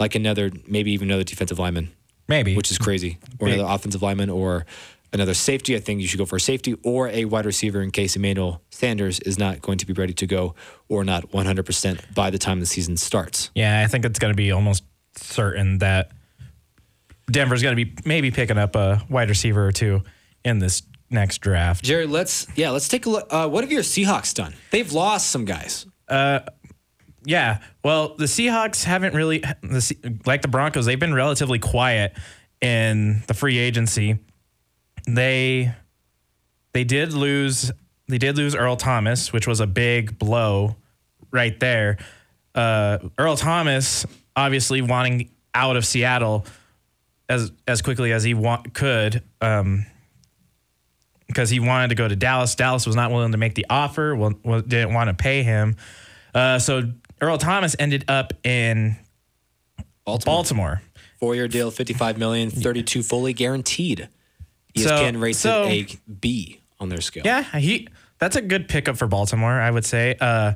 [0.00, 1.92] like another, maybe even another defensive lineman.
[2.26, 2.56] Maybe.
[2.56, 3.18] Which is crazy.
[3.38, 3.54] Or Big.
[3.54, 4.64] another offensive lineman or
[5.12, 5.76] another safety.
[5.76, 8.62] I think you should go for a safety or a wide receiver in case Emmanuel
[8.70, 10.54] Sanders is not going to be ready to go
[10.88, 13.50] or not 100% by the time the season starts.
[13.54, 14.84] Yeah, I think it's going to be almost
[15.16, 16.12] certain that
[17.30, 20.02] Denver's going to be maybe picking up a wide receiver or two
[20.44, 21.84] in this next draft.
[21.84, 23.26] Jerry, let's yeah, let's take a look.
[23.30, 24.54] Uh, what have your Seahawks done?
[24.70, 25.86] They've lost some guys.
[26.08, 26.40] Uh,
[27.24, 27.58] yeah.
[27.84, 29.42] Well, the Seahawks haven't really,
[30.26, 32.16] like the Broncos, they've been relatively quiet
[32.60, 34.18] in the free agency.
[35.06, 35.72] They
[36.72, 37.72] they did lose
[38.08, 40.76] they did lose Earl Thomas, which was a big blow
[41.30, 41.98] right there.
[42.54, 44.04] Uh, Earl Thomas
[44.36, 46.46] obviously wanting out of Seattle
[47.28, 49.22] as as quickly as he want, could.
[49.40, 49.86] Um,
[51.26, 52.56] because he wanted to go to Dallas.
[52.56, 55.76] Dallas was not willing to make the offer, well, didn't want to pay him.
[56.34, 58.96] Uh, so Earl Thomas ended up in
[60.04, 60.34] Baltimore.
[60.34, 60.82] Baltimore.
[61.18, 64.08] Four year deal, 55 million, 32 fully guaranteed.
[64.74, 67.22] E So- ESPN rates so- it a B on their scale.
[67.24, 70.14] Yeah, he that's a good pickup for Baltimore, I would say.
[70.20, 70.54] Uh,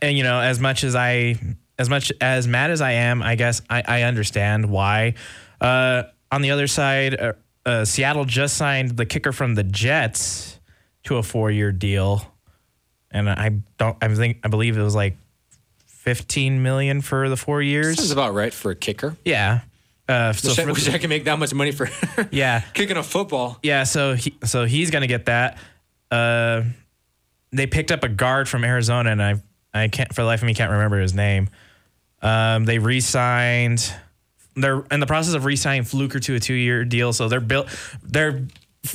[0.00, 1.36] and you know, as much as I,
[1.78, 5.14] as much as mad as I am, I guess I, I understand why.
[5.60, 7.32] Uh, on the other side, uh,
[7.64, 10.58] uh, Seattle just signed the kicker from the Jets
[11.04, 12.26] to a four-year deal,
[13.10, 15.16] and I don't, I think, I believe it was like
[16.02, 17.96] fifteen million for the four years.
[17.96, 19.16] Sounds about right for a kicker.
[19.24, 19.60] Yeah.
[20.08, 21.88] Uh, so wish, I, wish I could make that much money for
[22.32, 23.58] yeah, kicking a football.
[23.62, 25.58] Yeah, so he so he's gonna get that.
[26.10, 26.64] Uh,
[27.52, 29.40] they picked up a guard from Arizona, and I
[29.72, 31.48] I can't for the life of me can't remember his name.
[32.20, 33.92] Um, they re-signed.
[34.54, 37.12] They're in the process of re-signing Fluker to a two-year deal.
[37.12, 37.68] So they're built.
[38.02, 38.46] They're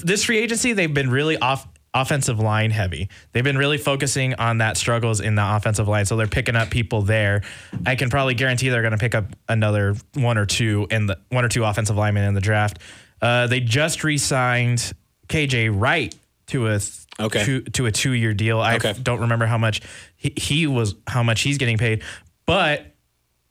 [0.03, 0.73] this free agency.
[0.73, 3.09] They've been really off offensive line heavy.
[3.31, 6.05] They've been really focusing on that struggles in the offensive line.
[6.05, 7.41] So they're picking up people there.
[7.85, 11.17] I can probably guarantee they're going to pick up another one or two in the
[11.29, 12.79] one or two offensive linemen in the draft.
[13.21, 14.93] Uh, they just re-signed
[15.27, 16.13] KJ Wright
[16.47, 17.43] to a th- Okay.
[17.45, 18.59] to, to a two year deal.
[18.59, 18.93] I Okay.
[19.01, 19.81] don't remember how much
[20.15, 22.03] he, he was how much he's getting paid,
[22.45, 22.85] but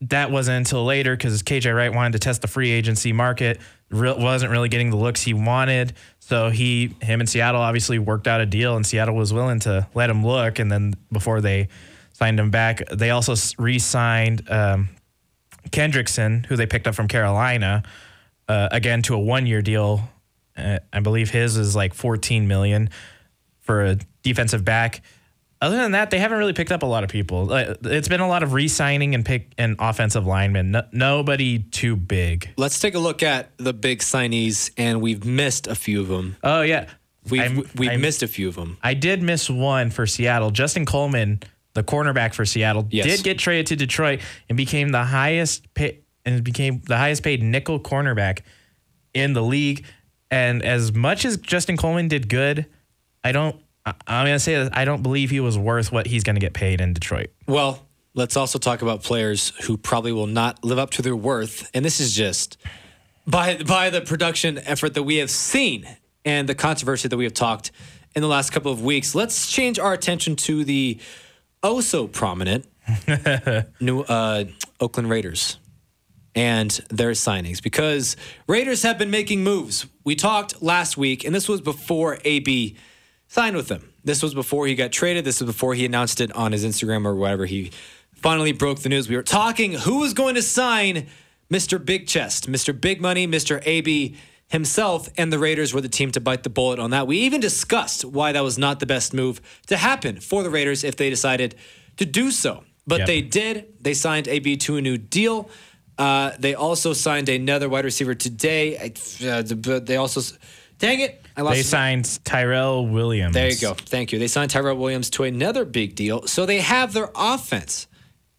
[0.03, 3.61] that wasn't until later because KJ Wright wanted to test the free agency market.
[3.91, 8.27] Real, wasn't really getting the looks he wanted, so he him and Seattle obviously worked
[8.27, 10.59] out a deal, and Seattle was willing to let him look.
[10.59, 11.69] And then before they
[12.13, 14.89] signed him back, they also re-signed um,
[15.71, 17.83] Kendrickson, who they picked up from Carolina,
[18.49, 20.09] uh, again to a one-year deal.
[20.57, 22.91] Uh, I believe his is like 14 million
[23.61, 25.03] for a defensive back.
[25.61, 27.51] Other than that, they haven't really picked up a lot of people.
[27.53, 30.73] It's been a lot of re-signing and pick and offensive linemen.
[30.73, 32.51] No, nobody too big.
[32.59, 36.37] Let's take a look at the big signees, and we've missed a few of them.
[36.45, 36.91] Oh yeah,
[37.31, 38.77] We've, I'm- missed a few of them.
[38.83, 40.51] I did miss one for Seattle.
[40.51, 41.41] Justin Coleman,
[41.73, 43.07] the cornerback for Seattle, Yes.
[43.07, 47.43] did get traded to Detroit and became the highest pay, and became the highest paid
[47.43, 48.41] nickel cornerback
[49.15, 49.85] in the league.
[50.31, 52.67] And as much as Justin Coleman did good,
[53.25, 53.57] I don't.
[53.87, 56.81] I'm gonna say that I don't believe he was worth what he's gonna get paid
[56.81, 57.31] in Detroit.
[57.47, 61.71] Well, let's also talk about players who probably will not live up to their worth.
[61.73, 62.59] And this is just
[63.27, 65.87] by by the production effort that we have seen
[66.25, 67.71] and the controversy that we have talked
[68.15, 69.15] in the last couple of weeks.
[69.15, 70.99] Let's change our attention to the
[71.63, 72.67] oh so prominent
[73.81, 74.45] new uh,
[74.81, 75.59] Oakland Raiders
[76.35, 79.87] and their signings because Raiders have been making moves.
[80.05, 82.77] We talked last week, and this was before AB
[83.29, 83.93] signed with them.
[84.05, 85.25] This was before he got traded.
[85.25, 87.47] This was before he announced it on his Instagram or whatever.
[87.47, 87.71] He
[88.15, 89.09] finally broke the news.
[89.09, 91.07] We were talking who was going to sign
[91.51, 91.85] Mr.
[91.85, 92.79] Big Chest, Mr.
[92.79, 93.63] Big Money, Mr.
[93.67, 94.17] AB
[94.49, 97.07] himself, and the Raiders were the team to bite the bullet on that.
[97.07, 100.85] We even discussed why that was not the best move to happen for the Raiders
[100.85, 101.57] if they decided
[101.97, 102.63] to do so.
[102.87, 103.07] But Yep.
[103.09, 103.67] they did.
[103.81, 105.51] They signed AB to a new deal.
[105.99, 108.93] Uh, they also signed another wide receiver today.
[109.25, 110.21] Uh, but they also,
[110.79, 111.57] dang it, I lost.
[111.57, 113.35] They signed Tyrell Williams.
[113.35, 113.75] There you go.
[113.75, 114.19] Thank you.
[114.19, 116.27] They signed Tyrell Williams to another big deal.
[116.27, 117.87] So they have their offense.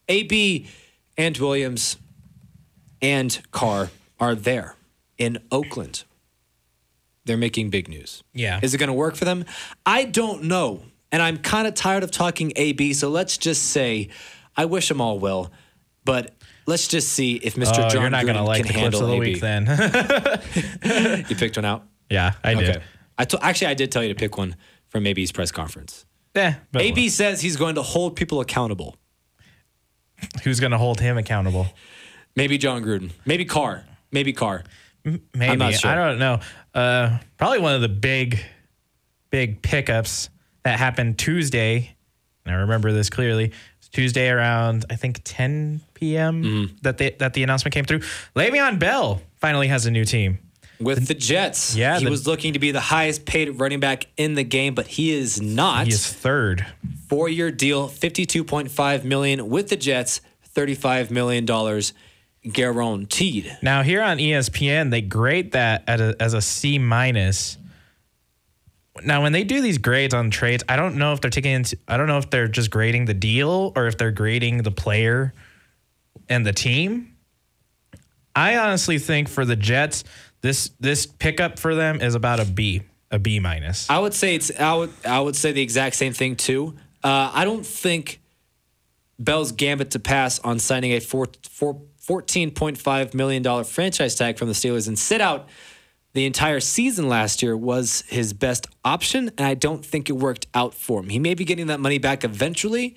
[0.10, 0.67] AB
[1.17, 1.97] and Williams
[3.02, 4.76] and Carr are there
[5.17, 6.04] in Oakland.
[7.26, 8.23] They're making big news.
[8.34, 8.60] Yeah.
[8.63, 9.43] Is it going to work for them?
[9.86, 10.84] I don't know.
[11.12, 12.93] And I'm kind of tired of talking AB.
[12.93, 14.10] So let's just say
[14.56, 15.52] I wish them all well.
[16.06, 16.34] But
[16.65, 17.86] let's just see if Mr.
[17.86, 19.34] Oh, John you're not Gruden gonna like can the clips handle of the AB.
[19.34, 21.26] week then.
[21.30, 21.84] you picked one out?
[22.10, 22.82] Yeah, I did.
[23.17, 24.56] I to- actually, I did tell you to pick one
[24.89, 26.06] from AB's press conference.
[26.36, 28.96] Yeah, but AB says he's going to hold people accountable.
[30.43, 31.67] who's gonna hold him accountable?
[32.36, 33.12] Maybe Jon Gruden.
[33.26, 33.84] Maybe Carr.
[34.12, 34.63] Maybe Carr.
[35.04, 35.89] Maybe I'm not sure.
[35.89, 36.39] I don't know.
[36.74, 38.39] Uh, probably one of the big,
[39.32, 40.30] big pickups
[40.63, 41.96] that happened Tuesday.
[42.46, 43.54] And I remember this clearly.
[43.91, 46.43] Tuesday around I think 10 p.m.
[46.43, 46.76] Mm-hmm.
[46.82, 48.02] that they, that the announcement came through.
[48.36, 50.39] Le'Veon Bell finally has a new team.
[50.80, 51.76] With the Jets.
[51.76, 54.76] Yeah, He the- was looking to be the highest paid running back in the game,
[54.76, 55.88] but he is not.
[55.88, 56.66] He is third.
[57.10, 60.22] Four year deal, 52.5 million with the Jets,
[60.56, 61.46] $35 million
[62.52, 63.58] guaranteed.
[63.62, 67.58] Now here on ESPN, they grade that at a, as a C minus.
[69.04, 71.78] Now, when they do these grades on trades, I don't know if they're taking into,
[71.88, 75.34] I don't know if they're just grading the deal or if they're grading the player
[76.30, 77.16] and the team.
[78.36, 80.04] I honestly think for the Jets,
[80.47, 82.81] this this pickup for them is about a B,
[83.12, 83.89] a B minus.
[83.89, 86.75] I would say it's I would I would say the exact same thing too.
[87.03, 88.21] Uh, I don't think
[89.19, 94.53] Bell's gambit to pass on signing a four, four, $14.5 million franchise tag from the
[94.53, 95.49] Steelers and sit out
[96.13, 100.47] the entire season last year was his best option, and I don't think it worked
[100.53, 101.10] out for him.
[101.10, 102.95] He may be getting that money back eventually,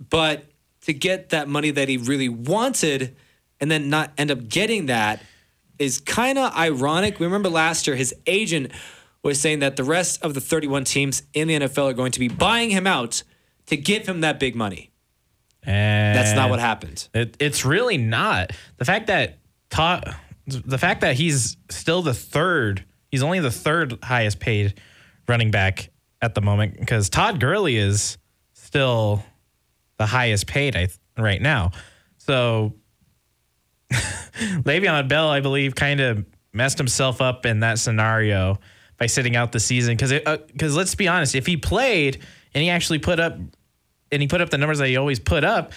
[0.00, 0.46] but
[0.82, 3.14] to get that money that he really wanted
[3.60, 5.22] and then not end up getting that
[5.78, 7.18] is kind of ironic.
[7.18, 8.72] We remember last year his agent
[9.22, 12.20] was saying that the rest of the 31 teams in the NFL are going to
[12.20, 13.22] be buying him out
[13.66, 14.90] to give him that big money.
[15.62, 17.08] And That's not what happened.
[17.12, 18.52] It, it's really not.
[18.76, 20.14] The fact that Todd,
[20.46, 24.80] the fact that he's still the third, he's only the third highest paid
[25.26, 25.90] running back
[26.22, 28.16] at the moment because Todd Gurley is
[28.52, 29.24] still
[29.98, 31.72] the highest paid I, right now.
[32.18, 32.74] So
[34.64, 38.58] Le'Veon Bell, I believe, kind of messed himself up in that scenario
[38.98, 40.12] by sitting out the season because
[40.52, 42.22] because let's be honest, if he played
[42.54, 43.36] and he actually put up
[44.12, 45.72] and he put up the numbers that he always put up,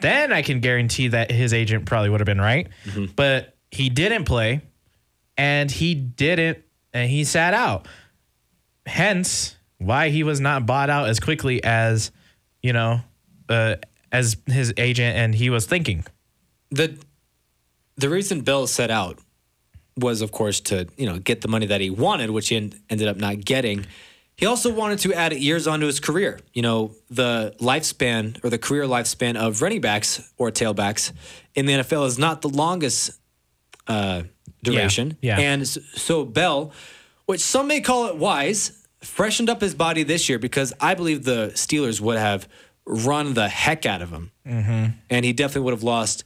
[0.00, 2.68] then I can guarantee that his agent probably would have been right.
[3.16, 4.60] But he didn't play,
[5.38, 6.58] and he didn't,
[6.92, 7.86] and he sat out.
[8.86, 12.10] Hence, why he was not bought out as quickly as
[12.62, 13.00] you know,
[13.48, 13.76] uh,
[14.12, 16.04] as his agent and he was thinking.
[16.70, 16.98] the
[18.00, 19.18] the reason Bell set out
[19.96, 22.72] was, of course, to you know get the money that he wanted, which he en-
[22.88, 23.86] ended up not getting.
[24.36, 26.40] He also wanted to add years onto his career.
[26.54, 31.12] You know, the lifespan or the career lifespan of running backs or tailbacks
[31.54, 33.10] in the NFL is not the longest
[33.86, 34.22] uh,
[34.62, 35.18] duration.
[35.20, 35.38] yeah.
[35.38, 36.72] And so Bell,
[37.26, 41.24] which some may call it wise, freshened up his body this year because I believe
[41.24, 42.48] the Steelers would have
[42.86, 44.86] run the heck out of him Mm-hmm.
[45.10, 46.24] and he definitely would have lost,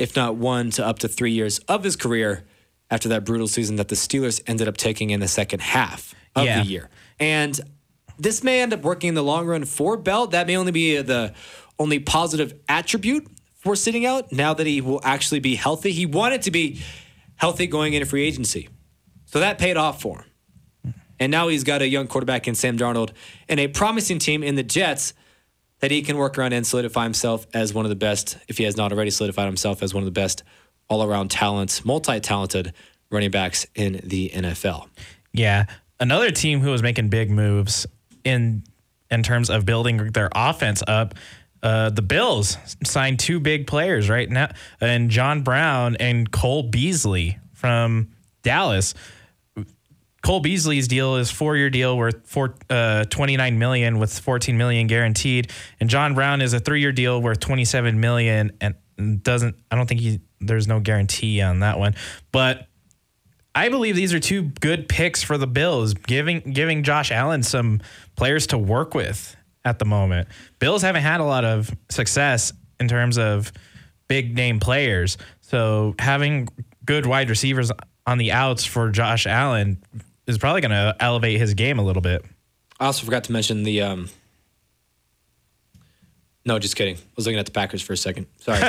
[0.00, 2.44] if not one to up to three years of his career
[2.90, 6.44] after that brutal season that the Steelers ended up taking in the second half of
[6.46, 6.62] Yeah.
[6.62, 6.90] the year.
[7.20, 7.60] And
[8.18, 10.26] this may end up working in the long run for Bell.
[10.26, 11.34] That may only be uh, the
[11.78, 15.92] only positive attribute for sitting out now that he will actually be healthy.
[15.92, 16.80] He wanted to be
[17.36, 18.68] healthy going into free agency.
[19.26, 20.24] So that paid off for
[20.82, 20.94] him.
[21.18, 23.10] And now he's got a young quarterback in Sam Darnold
[23.48, 25.12] and a promising team in the Jets
[25.80, 28.64] that he can work around and solidify himself as one of the best, if he
[28.64, 30.42] has not already solidified himself as one of the best
[30.88, 32.72] all around talents, multi talented
[33.10, 34.88] running backs in the NFL.
[35.32, 35.66] Yeah.
[35.98, 37.86] Another team who was making big moves
[38.24, 38.64] in
[39.10, 41.14] in terms of building their offense up.
[41.62, 47.38] Uh, the Bills signed two big players right now, and John Brown and Cole Beasley
[47.52, 48.10] from
[48.42, 48.94] Dallas.
[50.22, 54.86] Cole Beasley's deal is four year deal worth four, uh, 29 million with 14 million
[54.86, 58.74] guaranteed, and John Brown is a three year deal worth 27 million and
[59.22, 59.56] doesn't.
[59.70, 61.94] I don't think he there's no guarantee on that one,
[62.32, 62.66] but
[63.54, 67.80] I believe these are two good picks for the Bills, giving giving Josh Allen some
[68.16, 70.28] players to work with at the moment.
[70.58, 73.52] Bills haven't had a lot of success in terms of
[74.06, 76.48] big name players, so having
[76.84, 77.72] good wide receivers
[78.06, 79.82] on the outs for Josh Allen
[80.30, 82.24] is probably going to elevate his game a little bit.
[82.78, 83.82] I also forgot to mention the.
[83.82, 84.08] Um,
[86.44, 86.96] no, just kidding.
[86.96, 88.26] I was looking at the Packers for a second.
[88.38, 88.60] Sorry.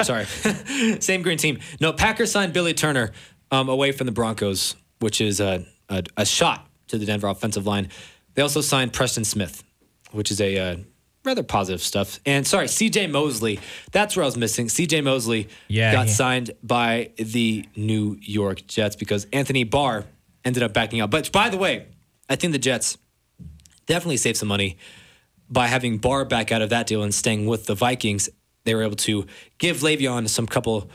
[0.02, 0.24] Sorry.
[1.00, 1.58] Same green team.
[1.80, 3.12] No, Packers signed Billy Turner
[3.50, 7.66] um, away from the Broncos, which is a, a, a shot to the Denver offensive
[7.66, 7.90] line.
[8.34, 9.62] They also signed Preston Smith,
[10.12, 10.76] which is a uh,
[11.24, 12.18] rather positive stuff.
[12.24, 13.60] And sorry, CJ Mosley.
[13.92, 14.68] That's where I was missing.
[14.68, 20.06] CJ Mosley Yeah, got he- signed by the New York Jets because Anthony Barr
[20.44, 21.10] ended up backing out.
[21.10, 21.86] But by the way,
[22.28, 22.98] I think the Jets
[23.86, 24.78] definitely saved some money
[25.50, 28.28] by having Barr back out of that deal and staying with the Vikings.
[28.64, 29.26] They were able to
[29.58, 30.90] give Le'Veon some couple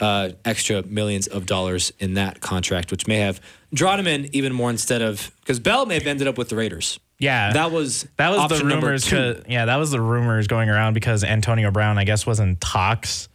[0.00, 3.40] uh, extra millions of dollars in that contract, which may have
[3.72, 6.56] drawn him in even more instead of because Bell may have ended up with the
[6.56, 6.98] Raiders.
[7.18, 9.10] Yeah, that was that was the rumors.
[9.10, 13.28] Yeah, that was the rumors going around because Antonio Brown, I guess, was in talks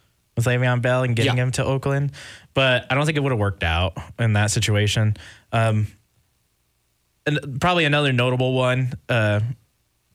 [0.46, 1.44] with Le'Veon Bell and getting Yeah.
[1.44, 2.12] him to Oakland,
[2.54, 5.16] but I don't think it would have worked out in that situation.
[5.52, 5.88] Um,
[7.26, 8.94] and probably another notable one.
[9.08, 9.42] Uh,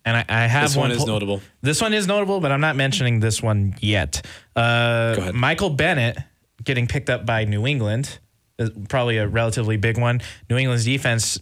[0.05, 1.41] and I, I have This one is pull- notable.
[1.63, 4.25] This one is notable, but I'm not mentioning this one yet.
[4.57, 6.19] Uh, Michael Bennett
[6.63, 8.19] getting picked up by New England
[8.59, 10.21] is probably a relatively big one.
[10.51, 11.39] New England's defense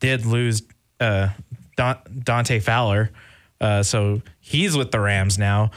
[0.00, 0.62] did lose
[1.00, 1.28] uh,
[1.76, 3.10] Dante Fowler,
[3.60, 5.70] uh, so he's with the Rams now.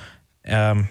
[0.47, 0.87] Um,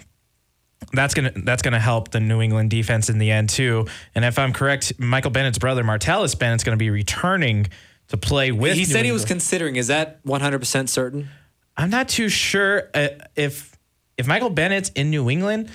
[0.93, 3.87] that's gonna that's gonna help the New England defense in the end too.
[4.15, 7.67] And if I'm correct, Michael Bennett's brother Martellus Bennett's gonna be returning
[8.09, 8.73] to play with.
[8.73, 9.75] he New said he was considering.
[9.75, 11.29] Is that 100% certain?
[11.75, 13.77] I'm not too sure uh, if
[14.17, 15.69] if Michael Bennett's in New England.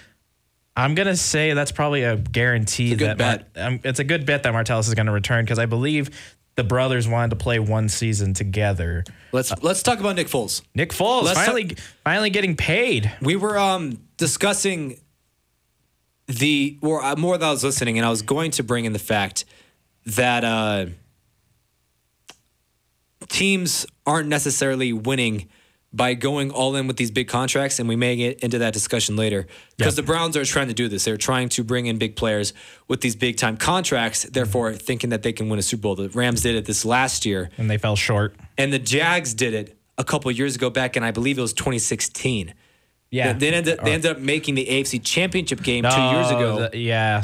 [0.74, 4.04] I'm gonna say that's probably a guarantee It's a good that Mar- um, it's a
[4.04, 6.08] good bet that Martellus is gonna return because I believe
[6.54, 9.04] the brothers wanted to play one season together.
[9.32, 10.62] Let's let's talk about Nick Foles.
[10.74, 13.12] Nick Foles Let's finally finally getting paid.
[13.20, 15.00] We were um, discussing
[16.28, 18.92] the, or uh, more than I was listening, and I was going to bring in
[18.92, 19.44] the fact
[20.06, 20.86] that uh,
[23.28, 25.48] teams aren't necessarily winning
[25.92, 29.16] by going all in with these big contracts, and we may get into that discussion
[29.16, 29.48] later.
[29.76, 31.04] Because the Browns are trying to do this.
[31.04, 32.54] They're trying to bring in big players
[32.86, 35.96] with these big time contracts, therefore thinking that they can win a Super Bowl.
[35.96, 37.50] The Rams did it this last year.
[37.58, 38.36] And they fell short.
[38.56, 41.52] And the Jags did it a couple years ago back in, I believe it was
[41.52, 42.54] 2016.
[43.12, 43.32] Yeah.
[43.34, 46.68] They, they ended, they ended up making the AFC Championship game two years ago.
[46.70, 47.22] the- yeah,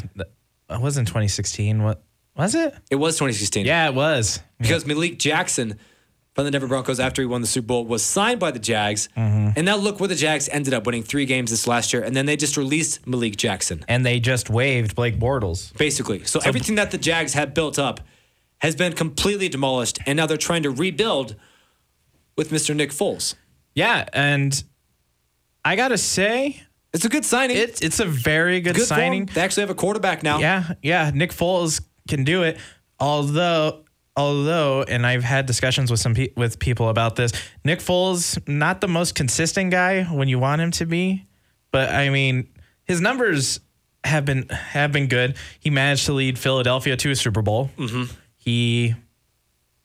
[0.70, 1.82] it was in 2016.
[1.82, 2.02] What
[2.36, 2.72] was it?
[2.90, 3.66] it was 2016.
[3.66, 4.40] Yeah, it was.
[4.60, 5.78] Because Malik Jackson
[6.34, 9.08] from the Denver Broncos, after he won the Super Bowl, was signed by the Jags.
[9.16, 9.54] Mm-hmm.
[9.56, 12.02] And now look where the Jags ended up winning three games this last year.
[12.04, 15.76] And then they just released Malik Jackson, And they just waived Blake Bortles.
[15.76, 16.22] basically.
[16.26, 18.00] So, everything that the Jags had built up
[18.58, 19.98] has been completely demolished.
[20.06, 21.34] And now they're trying to rebuild
[22.36, 22.76] with Mr.
[22.76, 23.34] Nick Foles.
[23.74, 24.62] Yeah, and
[25.64, 27.56] I gotta say, It's a good signing.
[27.56, 29.26] it's it's a very good, good signing.
[29.26, 30.38] They actually have a quarterback now.
[30.38, 31.10] Yeah, yeah.
[31.14, 32.58] Nick Foles can do it.
[33.00, 33.84] Although,
[34.16, 37.32] although, and I've had discussions with some pe- with people about this.
[37.64, 41.26] Nick Foles not the most consistent guy when you want him to be,
[41.70, 42.48] but I mean,
[42.84, 43.60] his numbers
[44.04, 45.36] have been have been good.
[45.60, 47.70] He managed to lead Philadelphia to a Super Bowl.
[47.76, 48.04] Mm-hmm.
[48.36, 48.94] He,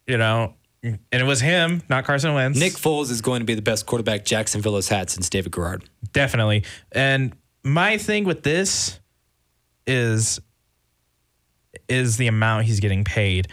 [0.08, 0.54] you know,
[0.84, 2.60] and it was him, not Carson Wentz.
[2.60, 5.84] Nick Foles is going to be the best quarterback Jacksonville has had since David Garrard.
[6.12, 6.66] Definitely.
[6.92, 9.00] And my thing with this
[9.88, 10.40] is
[11.90, 13.48] is the amount he's getting paid.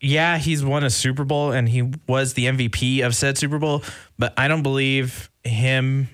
[0.00, 3.82] Yeah, he's won a Super Bowl and he was the MVP of said Super Bowl,
[4.18, 6.08] but I don't believe him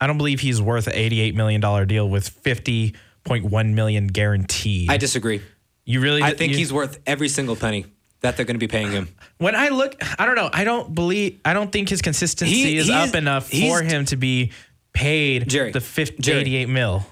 [0.00, 4.90] I don't believe he's worth an 88 million dollar deal with 50.1 million guaranteed.
[4.90, 5.40] I disagree.
[5.84, 7.86] you really I think you- he's worth every single penny
[8.22, 9.08] that they're going to be paying him.
[9.38, 10.48] when I look, I don't know.
[10.52, 11.40] I don't believe.
[11.44, 14.52] I don't think his consistency He- is up enough for him to be
[14.92, 16.40] paid Jerry, the 50, Jerry.
[16.40, 17.06] 88 mil.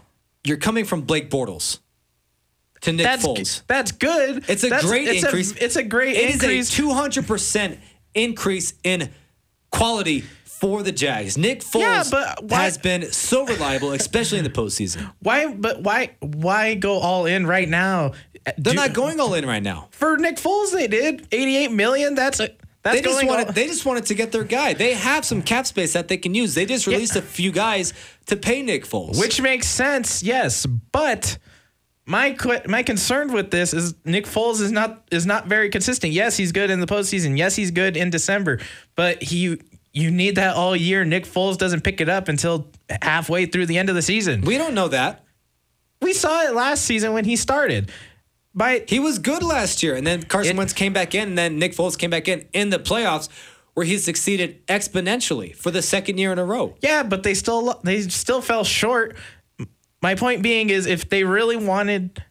[0.45, 1.79] You're coming from Blake Bortles
[2.83, 3.63] to Nick That's Foles.
[3.67, 4.45] that's good.
[4.49, 5.53] It's a That's- great it's increase.
[5.53, 6.79] A, it's a great It is increase.
[6.79, 7.79] a 200%
[8.15, 9.11] increase in
[9.71, 11.37] quality for the Jags.
[11.39, 15.11] Nick Foles Yeah, but why- has been so reliable, especially in the postseason.
[15.21, 15.53] why?
[15.53, 16.17] But why?
[16.21, 18.13] Why go all in right now?
[18.59, 19.89] They're not going all in right now.
[19.93, 20.73] for Nick Foles.
[20.73, 22.15] They did 88 million.
[22.15, 22.51] That's a,
[22.83, 24.75] that's They just, wanted, all- they just wanted to get their guy.
[24.75, 26.55] They have some cap space that they can use.
[26.55, 27.93] They just released a few guys
[28.27, 29.19] to pay Nick Foles.
[29.21, 30.23] which makes sense.
[30.23, 31.39] Yes, but.
[32.07, 32.37] My
[32.67, 36.13] my concern with this is Nick Foles is not is not very consistent.
[36.13, 37.39] Yes, he's good in the postseason.
[37.39, 38.59] Yes, he's good in December,
[38.97, 39.61] but he
[39.93, 41.05] you need that all year.
[41.05, 42.67] Nick Foles doesn't pick it up until
[43.01, 44.41] halfway through the end of the season.
[44.41, 45.25] we don't know that.
[46.03, 47.93] We saw it last season when he started.
[48.55, 51.39] By He was good last year, and then Carson It- Wentz came back in, and
[51.39, 53.29] then Nick Foles came back in in the playoffs,
[53.75, 56.75] where he succeeded exponentially for the second year in a row.
[56.81, 59.17] yeah, but they still they still fell short.
[60.03, 62.23] My point being is if they really wanted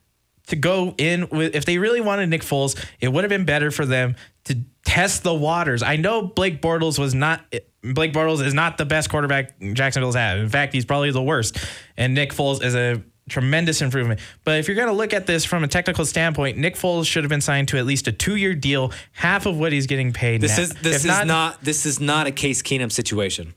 [0.47, 3.71] to go in with if they really wanted Nick Foles, it would have been better
[3.71, 4.15] for them
[4.45, 5.83] to test the waters.
[5.83, 7.41] I know Blake Bortles was not
[7.83, 10.39] Blake Bortles is not the best quarterback Jacksonville's had.
[10.39, 11.57] In fact, he's probably the worst.
[11.95, 14.19] And Nick Foles is a tremendous improvement.
[14.43, 17.23] But if you're going to look at this from a technical standpoint, Nick Foles should
[17.23, 20.41] have been signed to at least a 2-year deal, half of what he's getting paid
[20.41, 20.63] This now.
[20.63, 23.53] is this If is not, this is not a Case Keenum situation.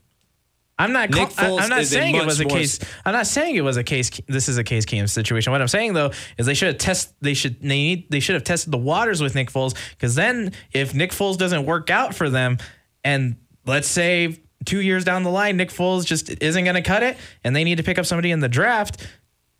[0.79, 1.11] I'm not.
[1.11, 2.79] Nick call- I- Foles I'm not saying it was a case.
[3.05, 4.09] I'm not saying it was a case.
[4.27, 5.51] This is a Case Keenum situation.
[5.51, 7.13] What I'm saying though is they should have test.
[7.21, 7.61] They should.
[7.61, 8.09] They need.
[8.09, 11.65] They should have tested the waters with Nick Foles because then if Nick Foles doesn't
[11.67, 12.57] work out for them,
[13.03, 13.35] and
[13.67, 17.17] let's say two years down the line Nick Foles just isn't going to cut it,
[17.43, 19.05] and they need to pick up somebody in the draft.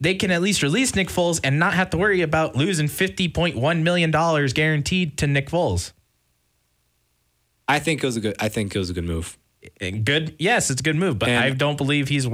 [0.04, 3.30] They can at least release Nick Foles and not have to worry about losing fifty
[3.30, 5.94] point one million dollars guaranteed to Nick Foles.
[7.70, 8.36] I think it was a good.
[8.38, 9.38] I think it was a good move.
[9.80, 12.28] Eh, good, yes, it's a good move, but And- I don't believe he's.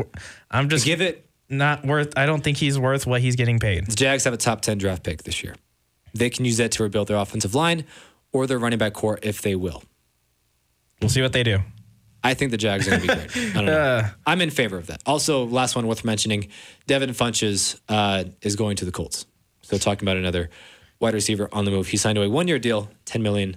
[0.50, 1.30] I'm just Give it.
[1.48, 2.18] not worth.
[2.18, 3.86] I don't think he's worth what he's getting paid.
[3.86, 5.56] The Jags have a top ten draft pick this year.
[6.16, 7.86] They can use that to rebuild their offensive line
[8.32, 9.84] or their running back core if they will.
[11.02, 11.60] We'll see what they do.
[12.24, 13.52] I think the Jags are going to be great.
[13.52, 14.10] I don't know.
[14.26, 15.02] I'm in favor of that.
[15.06, 16.50] Also, last one worth mentioning:
[16.88, 19.26] Devin Funchess uh, is going to the Colts.
[19.62, 20.50] So talking about another
[21.00, 21.88] wide receiver on the move.
[21.88, 23.56] He signed a one-year deal, 10 million,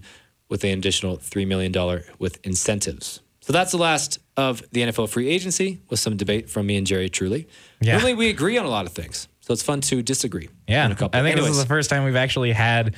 [0.49, 3.21] with an additional three million dollar with incentives.
[3.41, 6.87] So that's the last of the NFL free agency with some debate from me and
[6.87, 7.49] Jerry truly.
[7.81, 7.95] Yeah.
[7.95, 9.27] Normally we agree on a lot of things.
[9.41, 10.49] So it's fun to disagree.
[10.69, 11.19] Yeah, on a couple.
[11.19, 12.95] I think this Anyways, is the first time we've actually had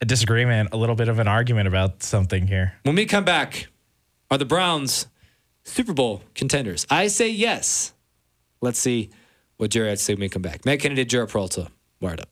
[0.00, 2.72] a disagreement, a little bit of an argument about something here.
[2.84, 3.66] when we come back,
[4.32, 5.08] are the Browns
[5.62, 6.86] Super Bowl contenders?
[6.88, 7.92] I say yes.
[8.62, 9.10] Let's see
[9.58, 10.64] what Jerry had to say when we come back.
[10.64, 11.68] Matt Kennedy, Jared Peralta,
[12.00, 12.28] wired up.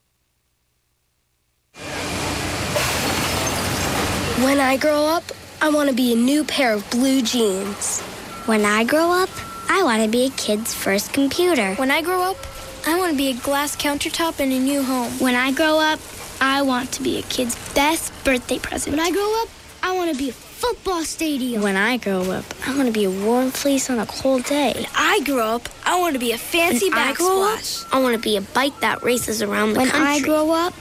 [4.42, 5.24] When I grow up,
[5.60, 8.00] I want to be a new pair of blue jeans.
[8.46, 9.28] When I grow up,
[9.68, 11.74] I want to be a kid's first computer.
[11.74, 12.38] When I grow up,
[12.86, 15.12] I want to be a glass countertop in a new home.
[15.18, 16.00] When I grow up,
[16.40, 18.96] I want to be a kid's best birthday present.
[18.96, 19.48] When I grow up,
[19.82, 21.62] I want to be a football stadium.
[21.62, 24.72] When I grow up, I want to be a warm fleece on a cold day.
[24.74, 27.94] When I grow up, I want to be a fancy When I grow up, backsplash.
[27.94, 30.06] I want to be a bike that races around the When country.
[30.06, 30.74] When I grow up,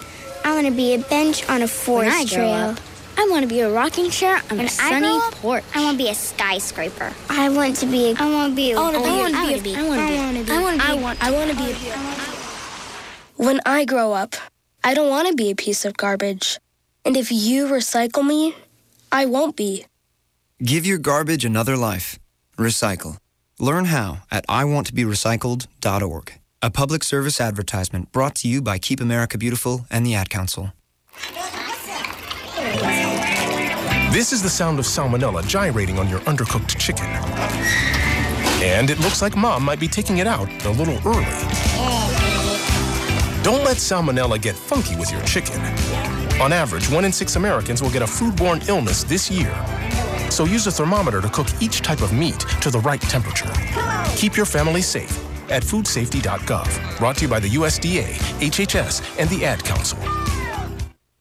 [0.44, 2.80] I want to be a bench on a forest when I grow up,
[3.18, 5.64] I want to be a rocking chair on When a I sunny grow up, porch.
[5.76, 7.14] I want to be a skyscraper.
[7.30, 8.12] I want to be.
[8.12, 8.72] A, I want to be.
[8.72, 9.08] A, I want to be.
[9.08, 9.76] I I want want to be.
[9.76, 10.52] I want to be.
[10.52, 10.92] I want to be.
[10.92, 11.24] I want.
[11.24, 13.44] I want to be.
[13.44, 14.36] When I grow up,
[14.84, 16.60] I don't want to be a piece of garbage.
[17.06, 18.56] And if you recycle me,
[19.12, 19.86] I won't be.
[20.64, 22.20] Give your garbage another life.
[22.58, 23.18] Recycle.
[23.60, 26.34] Learn how at iwanttoberecycled.org.
[26.62, 30.74] A public service advertisement brought to you by Keep America Beautiful and the Ad Council.
[34.12, 37.06] This is the sound of salmonella gyrating on your undercooked chicken.
[38.62, 41.24] And it looks like mom might be taking it out a little early.
[43.42, 45.62] Don't let salmonella get funky with your chicken.
[46.40, 49.54] On average, one in six Americans will get a foodborne illness this year.
[50.30, 53.52] So use a thermometer to cook each type of meat to the right temperature.
[54.16, 55.12] Keep your family safe
[55.50, 56.98] at foodsafety.gov.
[56.98, 60.00] Brought to you by the USDA, HHS, and the Ad Council.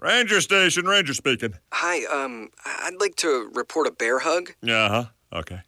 [0.00, 1.54] Ranger Station, Ranger speaking.
[1.72, 4.54] Hi, um, I'd like to report a bear hug.
[4.62, 5.04] Yeah, huh?
[5.40, 5.60] Okay.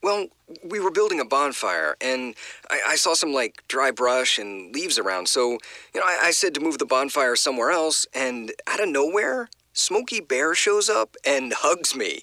[0.00, 0.26] Well,
[0.62, 2.34] we were building a bonfire, and
[2.70, 5.28] I, I saw some like dry brush and leaves around.
[5.28, 5.58] So,
[5.94, 9.48] you know, I, I said to move the bonfire somewhere else, and out of nowhere,
[9.72, 12.20] Smokey Bear shows up and hugs me.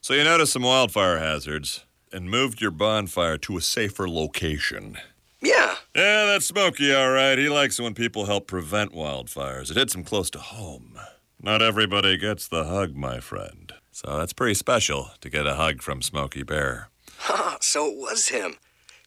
[0.00, 4.96] So you noticed some wildfire hazards and moved your bonfire to a safer location.
[5.42, 5.74] Yeah.
[5.94, 7.38] Yeah, that's Smokey, all right.
[7.38, 9.70] He likes it when people help prevent wildfires.
[9.70, 10.98] It hits him close to home.
[11.42, 13.72] Not everybody gets the hug, my friend.
[13.92, 16.90] So that's pretty special to get a hug from Smokey Bear.
[17.20, 18.56] Ha, so it was him.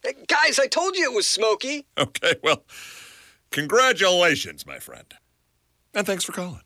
[0.03, 1.85] Hey, guys, I told you it was Smokey.
[1.97, 2.63] Okay, well,
[3.51, 5.13] congratulations, my friend.
[5.93, 6.61] And thanks for calling.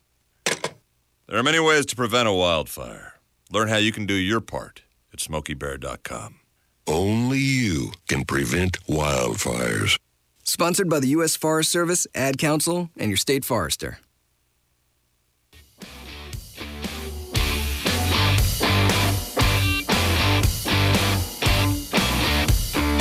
[0.45, 3.13] There are many ways to prevent a wildfire.
[3.51, 6.39] Learn how you can do your part at smokeybear.com.
[6.87, 9.97] Only you can prevent wildfires.
[10.43, 11.35] Sponsored by the U.S.
[11.35, 13.99] Forest Service, Ad Council, and your state forester.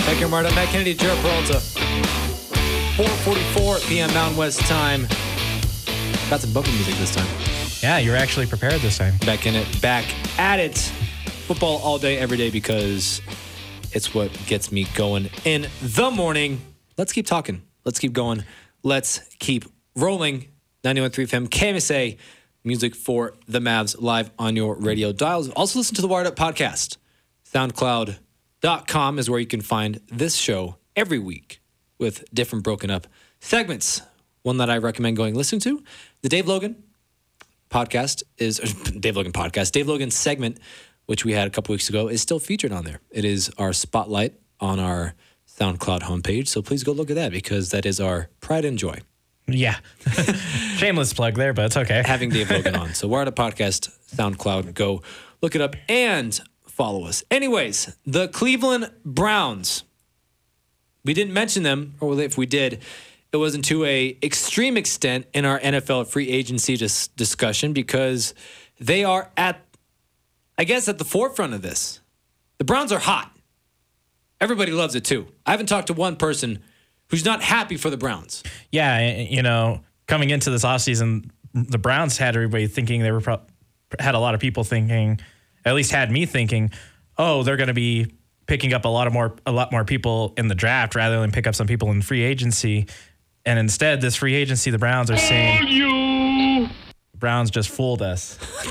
[0.01, 0.53] Thank you, Marta.
[0.57, 1.61] Matt Kennedy, Jared Peralta.
[2.97, 4.13] 4:44 p.m.
[4.15, 5.07] Mountain West time.
[6.29, 7.27] Got some bumper music this time.
[7.83, 9.17] Yeah, you're actually prepared this time.
[9.19, 10.05] Back in it, back
[10.41, 10.77] at it.
[11.47, 13.21] Football all day, every day because
[13.93, 16.61] it's what gets me going in the morning.
[16.97, 17.63] Let's keep talking.
[17.85, 18.45] Let's keep going.
[18.83, 19.65] Let's keep
[19.95, 20.49] rolling.
[20.85, 22.19] 91.3 FM, KMSA,
[22.65, 25.49] music for the Mavs live on your radio dials.
[25.51, 26.97] Also listen to the Wired Up podcast.
[27.53, 31.61] SoundCloud.com is where you can find this show every week
[31.99, 33.07] with different broken up
[33.41, 34.03] segments.
[34.43, 35.83] One that I recommend going listen to,
[36.23, 36.83] the Dave Logan
[37.71, 38.59] podcast is
[39.01, 39.73] Dave Logan podcast.
[39.73, 40.59] Dave Logan segment,
[41.07, 43.01] which we had a couple weeks ago, is still featured on there.
[43.11, 45.15] It is our spotlight on our
[45.49, 46.49] SoundCloud homepage.
[46.49, 49.01] So please go look at that because that is our pride and joy.
[49.49, 49.77] Yeah.
[50.77, 52.03] Shameless plug there, but it's okay.
[52.05, 52.95] Having Dave Logan on.
[52.95, 54.75] So we're at a podcast, SoundCloud.
[54.75, 55.03] Go
[55.41, 57.23] look it up and follow us.
[57.31, 59.85] Anyways, the Cleveland Browns.
[61.05, 62.83] We didn't mention them, or if we did,
[63.33, 68.35] it wasn't to a extreme extent in our NFL free agency dis- discussion because
[68.81, 69.66] they are at,
[70.59, 72.01] I guess, at the forefront of this.
[72.59, 73.31] The Browns are hot.
[74.41, 75.27] Everybody loves it too.
[75.45, 76.63] I haven't talked to one person
[77.09, 78.43] who's not happy for the Browns.
[78.71, 83.41] Yeah, you know, coming into this offseason, the Browns had everybody thinking they were pro-
[83.99, 85.21] had a lot of people thinking
[85.65, 86.71] at least had me thinking,
[87.19, 88.13] oh, they're going to be
[88.47, 91.33] picking up a lot of more a lot more people in the draft rather than
[91.33, 92.87] pick up some people in free agency.
[93.45, 96.06] And instead, this free agency, the Browns are saying the
[97.19, 98.39] Browns just fooled us.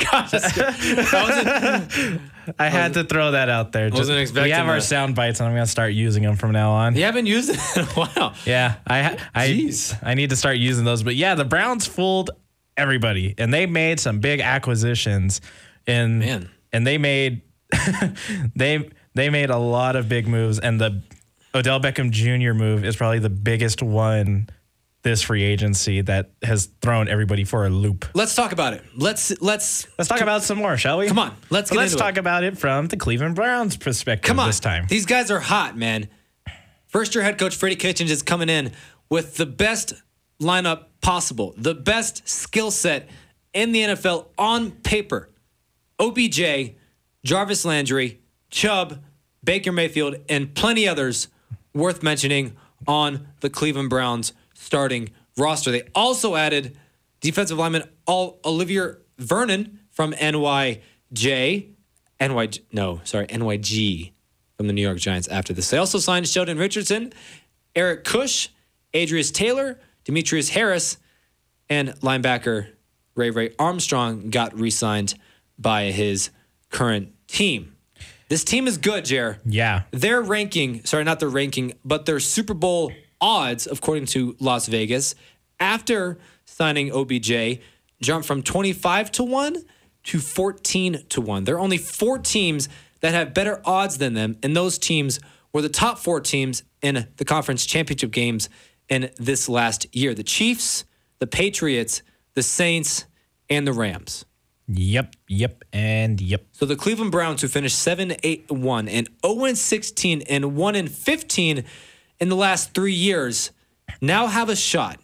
[2.60, 3.90] I had to throw that out there.
[3.90, 4.82] Just, Wasn't we expecting have our that.
[4.82, 6.96] sound bites, and I'm gonna start using them from now on.
[6.96, 8.36] You haven't used it in a while.
[8.46, 9.72] Yeah, I ha- I
[10.04, 11.02] I need to start using those.
[11.04, 12.30] But yeah, the Browns fooled
[12.78, 15.42] everybody, and they made some big acquisitions.
[15.88, 17.42] And and they made
[18.56, 21.02] they they made a lot of big moves, and the
[21.54, 22.54] Odell Beckham Jr.
[22.54, 24.50] move is probably the biggest one
[25.06, 28.06] this free agency that has thrown everybody for a loop.
[28.16, 28.84] Let's talk about it.
[28.98, 31.08] Let's let's let's talk about some more, shall we?
[31.08, 32.08] Come on, let's get let's into it.
[32.08, 34.48] talk about it from the Cleveland Browns perspective Come on.
[34.48, 34.88] this time.
[34.90, 36.10] These guys are hot, man.
[36.88, 38.72] First year head coach Freddie Kitchens is coming in
[39.08, 39.94] with the best
[40.42, 43.08] lineup possible, the best skill set
[43.54, 45.30] in the NFL on paper.
[46.00, 46.74] OBJ,
[47.24, 49.04] Jarvis Landry, Chubb,
[49.44, 51.28] Baker Mayfield, and plenty others
[51.76, 54.34] worth mentioning on the Cleveland Browns
[54.66, 55.72] starting roster.
[55.72, 56.78] They also added
[57.22, 61.70] defensive lineman All Olivier Vernon from NYJ,
[62.20, 64.12] NY no, sorry, NYG
[64.58, 65.70] from the New York Giants after this.
[65.70, 67.14] They also signed Sheldon Richardson,
[67.76, 68.50] Eric Kush,
[68.94, 70.98] Adarius Taylor, Demetrius Harris,
[71.70, 72.70] and linebacker
[73.16, 75.14] Ray Ray Armstrong got re-signed
[75.60, 76.32] by his
[76.70, 77.76] current team.
[78.28, 79.40] This team is good, Jer.
[79.46, 79.84] Yeah.
[79.92, 82.92] Their ranking, sorry, not their ranking, but their Super Bowl
[83.22, 85.16] odds, according to Las Vegas,
[85.60, 87.60] after signing OBJ,
[88.02, 89.58] jumped from 25 to 1
[90.04, 91.44] to 14 to 1.
[91.44, 92.70] There are only four teams
[93.02, 95.20] that have better odds than them, and those teams
[95.54, 98.50] were the top four teams in the conference championship games
[98.90, 100.86] in this last year the Chiefs,
[101.20, 102.02] the Patriots,
[102.34, 103.06] the Saints,
[103.50, 104.26] and the Rams.
[104.68, 106.48] Yep, yep, and yep.
[106.52, 110.92] So the Cleveland Browns, who finished 7 8 1 and 0 16 and 1 and
[110.92, 111.64] 15
[112.20, 113.52] in the last three years,
[114.02, 115.00] now have a shot,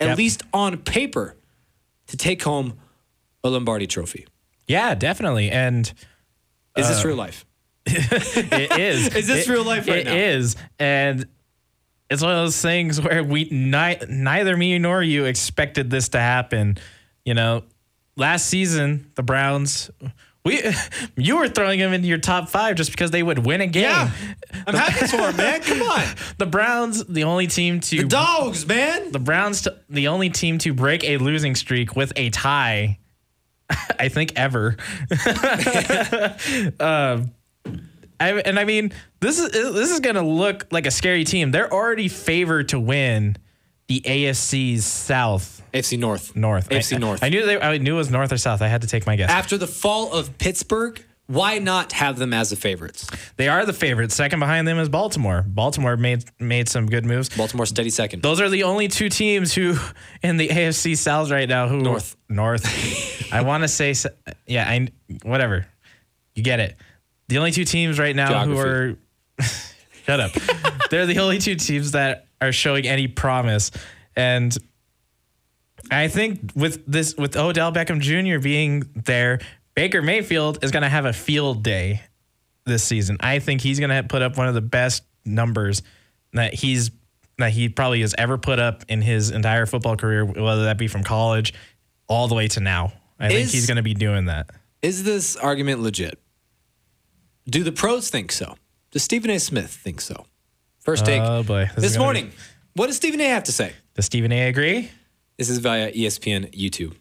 [0.00, 0.18] at Yep.
[0.18, 1.36] least on paper,
[2.08, 2.78] to take home
[3.44, 4.26] a Lombardi trophy.
[4.66, 5.50] Yeah, definitely.
[5.50, 5.86] And
[6.76, 7.44] Is this uh, real life?
[7.86, 9.06] it is.
[9.14, 10.14] Is this It- real life right It now?
[10.14, 11.26] is, and
[12.10, 16.18] it's one of those things where we ni- neither me nor you expected this to
[16.18, 16.78] happen.
[17.24, 17.64] You know,
[18.16, 19.90] last season the Browns.
[20.46, 20.62] We,
[21.16, 23.82] you were throwing them into your top five just because they would win a game.
[23.82, 24.10] Yeah,
[24.66, 25.60] I'm happy for 'em, man.
[25.62, 26.04] Come on.
[26.38, 29.10] The Browns, the only team to The dogs, man.
[29.10, 33.00] The Browns, t- the only team to break a losing streak with a tie.
[33.98, 34.76] I think ever.
[36.78, 37.32] um,
[38.20, 41.50] I, and I mean, this is this is gonna look like a scary team.
[41.50, 43.36] They're already favored to win
[43.88, 47.22] the AFC's South, AFC North, North, AFC I, North.
[47.22, 48.62] I knew they, I knew it was North or South.
[48.62, 49.30] I had to take my guess.
[49.30, 53.08] After the fall of Pittsburgh, why not have them as the favorites?
[53.36, 54.14] They are the favorites.
[54.14, 55.44] Second behind them is Baltimore.
[55.46, 57.28] Baltimore made made some good moves.
[57.28, 58.22] Baltimore steady second.
[58.22, 59.76] Those are the only two teams who
[60.22, 62.16] in the AFC South right now who North.
[62.28, 62.64] North.
[63.32, 63.94] I want to say
[64.46, 64.88] yeah, I
[65.22, 65.66] whatever.
[66.34, 66.76] You get it.
[67.28, 68.96] The only two teams right now who are
[70.06, 70.30] Shut up.
[70.90, 73.70] They're the only two teams that are showing any promise
[74.14, 74.56] and
[75.90, 78.42] I think with this with Odell Beckham Jr.
[78.42, 79.40] being there,
[79.74, 82.02] Baker Mayfield is going to have a field day
[82.64, 83.18] this season.
[83.20, 85.82] I think he's going to put up one of the best numbers
[86.32, 86.90] that he's
[87.38, 90.88] that he probably has ever put up in his entire football career, whether that be
[90.88, 91.52] from college
[92.08, 92.92] all the way to now.
[93.18, 94.50] I think he's going to be doing that.
[94.82, 96.18] Is this argument legit?
[97.48, 98.56] Do the pros think so?
[98.90, 99.38] Does Stephen A.
[99.38, 100.26] Smith think so?
[100.86, 101.20] First take.
[101.20, 102.32] Oh boy, This this gonna morning.
[102.74, 103.24] What does Stephen A.
[103.28, 103.72] have to say?
[103.94, 104.48] Does Stephen A.
[104.48, 104.90] agree?
[105.36, 106.94] This is via ESPN YouTube.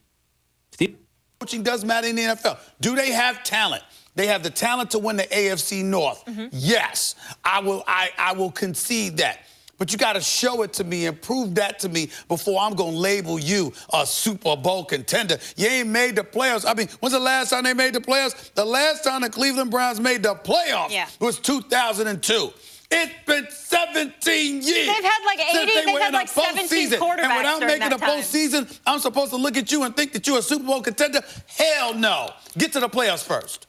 [1.39, 2.57] Coaching does matter in the NFL.
[2.81, 3.83] Do they have talent?
[4.15, 6.25] They have the talent to win the AFC North.
[6.25, 6.47] Mm-hmm.
[6.51, 7.13] Yes,
[7.43, 7.83] I will.
[7.85, 9.41] I, I will concede that.
[9.77, 12.73] But you got to show it to me and prove that to me before I'm
[12.73, 15.37] going to label you a Super Bowl contender.
[15.57, 16.65] You ain't made the playoffs.
[16.65, 18.53] I mean, when's the last time they made the playoffs?
[18.53, 21.07] The last time the Cleveland Browns made the playoffs Yeah.
[21.19, 22.51] was 2002.
[22.91, 24.65] It's been 17 years.
[24.65, 26.93] They've had like since 80 they they've were had like 17 postseason.
[26.93, 28.21] And quarterbacks without during making that the time.
[28.21, 31.21] postseason, I'm supposed to look at you and think that you're a Super Bowl contender?
[31.47, 32.29] Hell no.
[32.57, 33.65] Get to the playoffs first.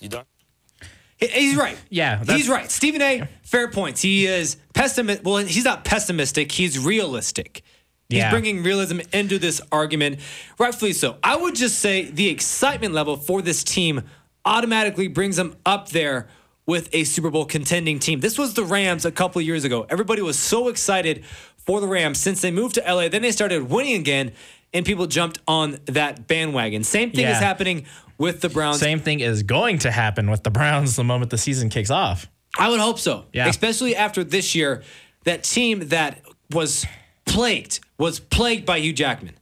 [0.00, 0.24] You done?
[1.16, 1.78] He's right.
[1.88, 2.70] Yeah, he's right.
[2.70, 3.28] Stephen A.
[3.44, 4.02] Fair points.
[4.02, 5.24] He is pessimistic.
[5.24, 6.52] Well, he's not pessimistic.
[6.52, 7.62] He's realistic.
[8.10, 8.30] He's Yeah.
[8.30, 10.20] bringing realism into this argument,
[10.58, 11.16] rightfully so.
[11.24, 14.02] I would just say the excitement level for this team
[14.44, 16.28] automatically brings them up there
[16.66, 18.20] with a Super Bowl contending team.
[18.20, 19.86] This was the Rams a couple years ago.
[19.88, 21.24] Everybody was so excited
[21.56, 23.08] for the Rams since they moved to LA.
[23.08, 24.32] Then they started winning again,
[24.72, 26.84] and people jumped on that bandwagon.
[26.84, 27.86] Same thing is happening
[28.18, 28.80] with the Browns.
[28.80, 32.28] Same thing is going to happen with the Browns the moment the season kicks off.
[32.58, 33.26] I would hope so.
[33.32, 33.48] Yeah.
[33.48, 34.82] Especially after this year,
[35.24, 36.86] that team that was
[37.24, 39.34] plagued was plagued by Hugh Jackman.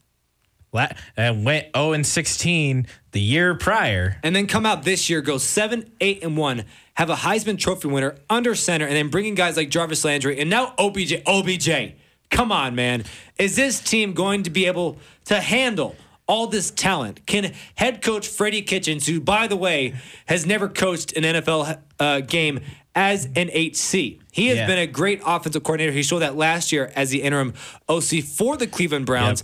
[1.15, 4.17] And uh, went 0 and 16 the year prior.
[4.23, 6.65] And then come out this year, go 7, 8, and 1,
[6.95, 10.49] have a Heisman Trophy winner under center, and then bringing guys like Jarvis Landry and
[10.49, 11.21] now OBJ.
[11.25, 11.93] OBJ.
[12.29, 13.03] Come on, man.
[13.37, 15.95] Is this team going to be able to handle
[16.27, 17.25] all this talent?
[17.25, 19.93] Can head coach Freddie Kitchens, who, by the way,
[20.27, 22.59] has never coached an NFL uh, game
[22.95, 24.67] as an HC, he has Yeah.
[24.67, 25.91] been a great offensive coordinator.
[25.91, 27.53] He showed that last year as the interim
[27.89, 29.43] OC for the Cleveland Browns.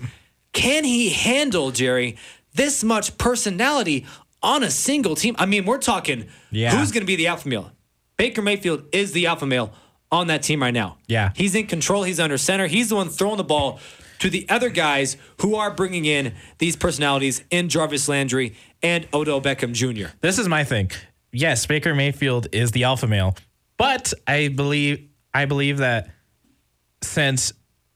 [0.53, 2.15] Can he handle, Jerry,
[2.53, 4.05] this much personality
[4.41, 5.35] on a single team?
[5.39, 6.75] I mean, we're talking Yeah.
[6.75, 7.71] who's going to be the alpha male?
[8.17, 9.71] Baker Mayfield is the alpha male
[10.11, 10.97] on that team right now.
[11.07, 11.31] Yeah.
[11.35, 12.03] He's in control.
[12.03, 12.67] He's under center.
[12.67, 13.79] He's the one throwing the ball
[14.19, 19.39] to the other guys who are bringing in these personalities in Jarvis Landry and Odell
[19.41, 20.11] Beckham Jr.
[20.19, 20.91] This is my thing.
[21.31, 23.37] Yes, Baker Mayfield is the alpha male,
[23.77, 26.09] but I believe I believe that
[27.01, 27.53] since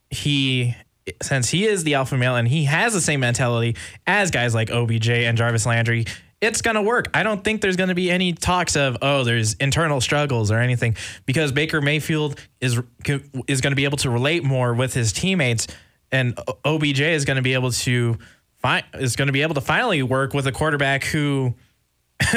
[0.09, 0.75] he
[1.21, 3.75] since he is the alpha male and he has the same mentality
[4.07, 6.05] as guys like OBJ and Jarvis Landry,
[6.43, 7.07] it's going to work.
[7.13, 10.59] I don't think there's going to be any talks of oh there's internal struggles or
[10.59, 12.79] anything because Baker Mayfield is
[13.47, 15.67] is going to be able to relate more with his teammates
[16.11, 18.17] and OBJ is going to be able to
[18.61, 21.55] fi- is going to be able to finally work with a quarterback who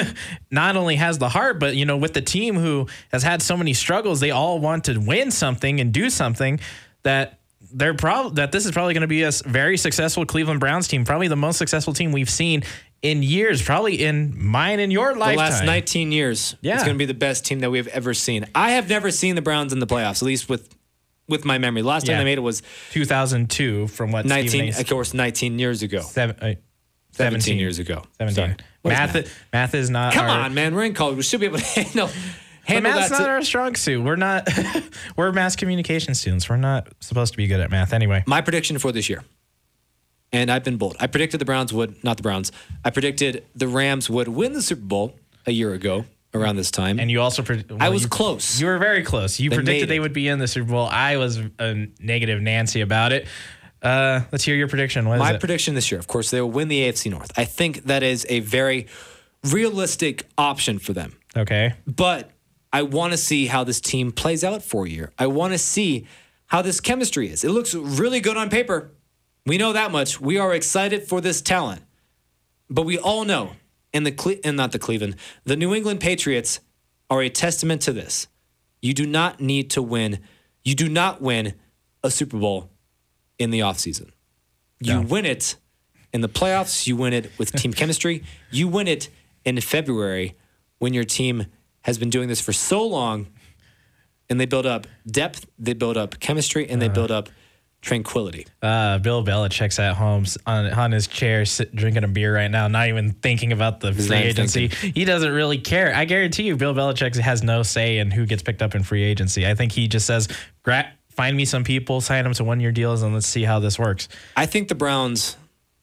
[0.50, 3.56] not only has the heart, but you know, with the team who has had so
[3.56, 6.58] many struggles, they all want to win something and do something
[7.02, 7.38] that
[7.72, 11.04] they're probably that this is probably going to be a very successful Cleveland Browns team,
[11.04, 12.62] probably the most successful team we've seen
[13.02, 15.36] in years, probably in mine and your The lifetime.
[15.50, 16.74] last 19 years, Yeah.
[16.74, 18.46] it's going to be the best team that we've ever seen.
[18.54, 20.68] I have never seen the Browns in the playoffs, at least with
[21.28, 21.82] with my memory.
[21.82, 22.18] Last time Yeah.
[22.18, 22.62] they made it was
[22.92, 26.00] 2002, from what 19, of course, 19 years ago.
[26.02, 26.54] Seven, uh,
[27.12, 28.04] 17 17 years ago.
[28.18, 28.34] 17.
[28.34, 28.56] Sorry.
[28.82, 29.44] What is Math, math?
[29.52, 30.14] math is not.
[30.14, 30.74] Come our- on, man.
[30.74, 31.16] We're in college.
[31.16, 32.10] We should be able to handle,
[32.66, 33.18] But handle math's that.
[33.20, 34.02] not to- our strong suit.
[34.02, 34.48] We're not.
[35.16, 36.48] we're mass communication students.
[36.48, 38.24] We're not supposed to be good at math anyway.
[38.26, 39.22] My prediction for this year,
[40.32, 40.96] and I've been bold.
[41.00, 42.52] I predicted the Browns would, not the Browns.
[42.84, 45.14] I predicted the Rams would win the Super Bowl
[45.46, 46.04] a year ago
[46.34, 46.98] around this time.
[46.98, 48.60] And you also, pre- I was you- close.
[48.60, 49.38] You were very close.
[49.40, 50.86] You They predicted they would be in the Super Bowl.
[50.86, 53.26] I was a negative Nancy about it.
[53.80, 55.08] Uh, let's hear your prediction.
[55.08, 55.38] What is My it?
[55.40, 57.30] prediction this year, of course, they will win the AFC North.
[57.38, 58.86] I think that is a very
[59.44, 61.16] realistic option for them.
[61.36, 61.74] okay.
[61.86, 62.30] But
[62.76, 65.10] I want to see how this team plays out for a year.
[65.18, 66.06] I want to see
[66.44, 67.42] how this chemistry is.
[67.42, 68.90] It looks really good on paper.
[69.46, 70.20] We know that much.
[70.20, 71.80] We are excited for this talent.
[72.68, 73.52] But we all know,
[73.94, 76.60] and the Cle- and not the Cleveland, the New England Patriots
[77.08, 78.28] are a testament to this.
[78.82, 80.18] You do not need to win.
[80.62, 81.54] You do not win
[82.04, 82.68] a Super Bowl
[83.38, 84.10] in the offseason.
[84.80, 85.56] You win it
[86.12, 88.22] in the playoffs, you win it with team chemistry.
[88.50, 89.08] You win it
[89.46, 90.36] in February
[90.78, 91.46] when your team
[91.86, 93.28] has been doing this for so long
[94.28, 97.28] and they build up depth, they build up chemistry, and they build up
[97.80, 98.44] tranquility.
[98.60, 102.66] Uh, Bill Belichick's at home on, on his chair, sit, drinking a beer right now,
[102.66, 104.66] not even thinking about the free agency.
[104.66, 105.94] He doesn't really care.
[105.94, 109.04] I guarantee you, Bill Belichick has no say in who gets picked up in free
[109.04, 109.46] agency.
[109.46, 110.26] I think he just says,
[111.10, 113.78] find me some people, sign them to one year deals, and let's see how this
[113.78, 114.08] works.
[114.36, 115.36] I think the Browns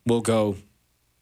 [0.05, 0.57] will go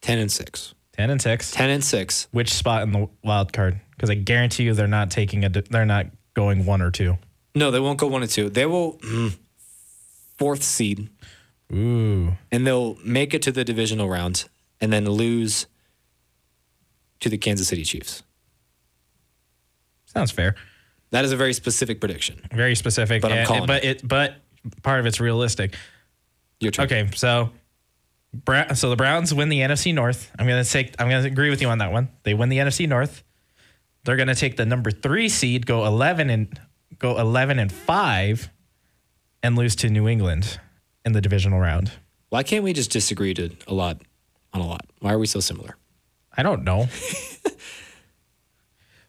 [0.01, 0.73] 10 and 6.
[0.93, 1.51] 10 and 6.
[1.51, 2.27] 10 and 6.
[2.31, 3.79] Which spot in the wild card?
[3.91, 7.17] Because I guarantee you they're not taking a, they're not going one or two.
[7.55, 8.49] No, they won't go 1 and 2.
[8.49, 9.37] They will mm,
[10.37, 11.09] fourth seed.
[11.73, 12.33] Ooh.
[12.51, 15.67] And they'll make it to the divisional round and then lose
[17.21, 18.23] to the Kansas City Chiefs.
[20.05, 20.55] Sounds fair.
[21.11, 22.41] That is a very specific prediction.
[22.51, 23.21] Very specific.
[23.21, 24.05] But I'm and- calling but it.
[24.05, 24.35] But
[24.81, 25.75] part of it's realistic.
[26.59, 26.85] Your turn.
[26.85, 27.51] Okay, so
[28.33, 30.31] Bra- so the Browns win the NFC North.
[30.39, 30.95] I'm gonna take.
[30.99, 32.09] I'm gonna agree with you on that one.
[32.23, 33.23] They win the NFC North.
[34.03, 36.59] They're gonna take the number three seed, go 11 and
[36.97, 38.49] go 11 and five,
[39.43, 40.59] and lose to New England
[41.05, 41.91] in the divisional round.
[42.29, 44.01] Why can't we just disagree to a lot
[44.53, 44.85] on a lot?
[44.99, 45.75] Why are we so similar?
[46.35, 46.87] I don't know.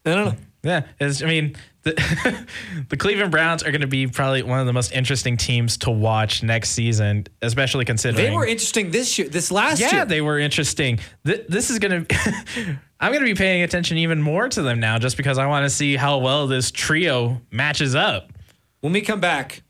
[0.04, 0.36] I don't know.
[0.62, 2.46] Yeah, it's, I mean, the,
[2.88, 5.90] the Cleveland Browns are going to be probably one of the most interesting teams to
[5.90, 9.98] watch next season, especially considering They were interesting this year, this last yeah, year.
[10.00, 11.00] Yeah, they were interesting.
[11.26, 14.78] Th- this is going to, I'm going to be paying attention even more to them
[14.78, 18.32] now, just because I want to see how well this trio matches up.
[18.80, 19.62] When we come back,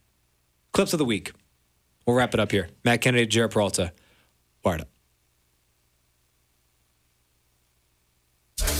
[0.72, 1.32] clips of the week.
[2.06, 2.68] We'll wrap it up here.
[2.84, 3.92] Matt Kennedy, Jared Peralta.
[4.64, 4.91] Wired up.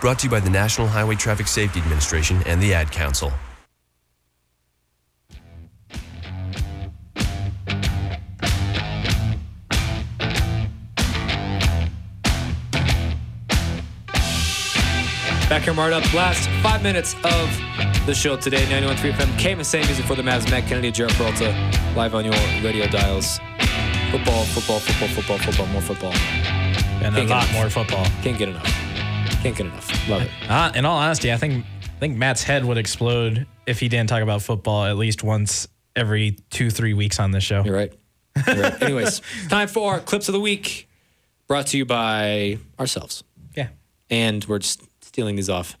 [0.00, 3.32] Brought to you by the National Highway Traffic Safety Administration and the Ad Council.
[15.48, 16.12] Back here, marked up.
[16.12, 18.64] Last five minutes of the show today.
[18.66, 19.26] 91.3 FM.
[19.38, 20.50] KMSA music for the Mavs.
[20.50, 21.50] Matt Kennedy, Jared Peralta,
[21.96, 23.38] live on your radio dials.
[24.10, 26.12] Football, football, football, football, football, more football.
[26.12, 27.52] And a Can't get lot enough.
[27.54, 28.04] more football.
[28.22, 28.87] Can't get enough.
[29.42, 30.08] Can't get enough.
[30.08, 30.30] Love it.
[30.48, 34.08] Uh, in all honesty, I think I think Matt's head would explode if he didn't
[34.08, 37.62] talk about football at least once every two, three weeks on this show.
[37.64, 37.92] You're right.
[38.46, 38.82] You're right.
[38.82, 40.88] Anyways, time for clips of the week,
[41.46, 43.22] brought to you by ourselves.
[43.56, 43.68] Yeah.
[44.10, 45.76] And we're just stealing these off.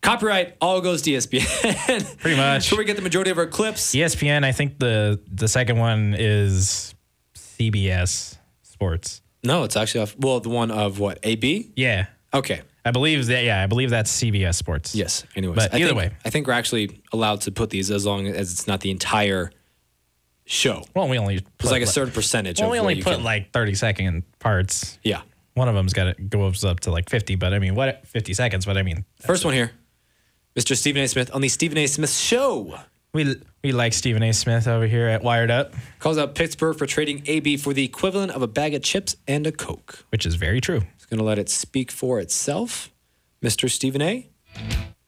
[0.00, 2.18] Copyright all goes to ESPN.
[2.20, 2.70] Pretty much.
[2.70, 3.94] Where we get the majority of our clips.
[3.94, 6.94] ESPN, I think the the second one is
[7.34, 9.22] CBS Sports.
[9.42, 10.16] No, it's actually off.
[10.18, 11.18] Well, the one of what?
[11.22, 11.72] AB?
[11.76, 12.06] Yeah.
[12.32, 12.62] Okay.
[12.84, 13.44] I believe that.
[13.44, 14.94] Yeah, I believe that's CBS Sports.
[14.94, 15.24] Yes.
[15.36, 18.06] Anyways, but I either think- way, I think we're actually allowed to put these as
[18.06, 19.50] long as it's not the entire
[20.46, 20.84] show.
[20.94, 22.60] well, we only put like a certain percentage.
[22.60, 24.98] well, we only put can- like thirty second parts.
[25.02, 25.22] Yeah.
[25.54, 28.32] One of them's got it goes up to like fifty, but I mean, what fifty
[28.32, 28.64] seconds?
[28.64, 29.72] But I mean, First one here,
[30.56, 30.76] Mr.
[30.76, 31.08] Stephen A.
[31.08, 31.86] Smith on the Stephen A.
[31.86, 32.78] Smith Show.
[33.12, 34.32] we we like Stephen A.
[34.32, 38.30] Smith over here at Wired Up, Calls out Pittsburgh for trading AB for the equivalent
[38.32, 40.04] of a bag of chips and a Coke.
[40.10, 40.82] which is very true.
[41.08, 42.90] He's going to let it speak for itself.
[43.42, 43.70] Mr.
[43.70, 44.28] Stephen A.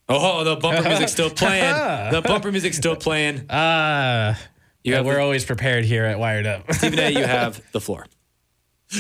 [0.08, 1.74] Oh, the bumper music's still playing.
[2.10, 3.50] The bumper music's still playing.
[3.50, 4.34] Uh
[4.82, 6.72] You yeah, have we're the- always prepared here at Wired Up.
[6.72, 8.06] Stephen A., you have the floor.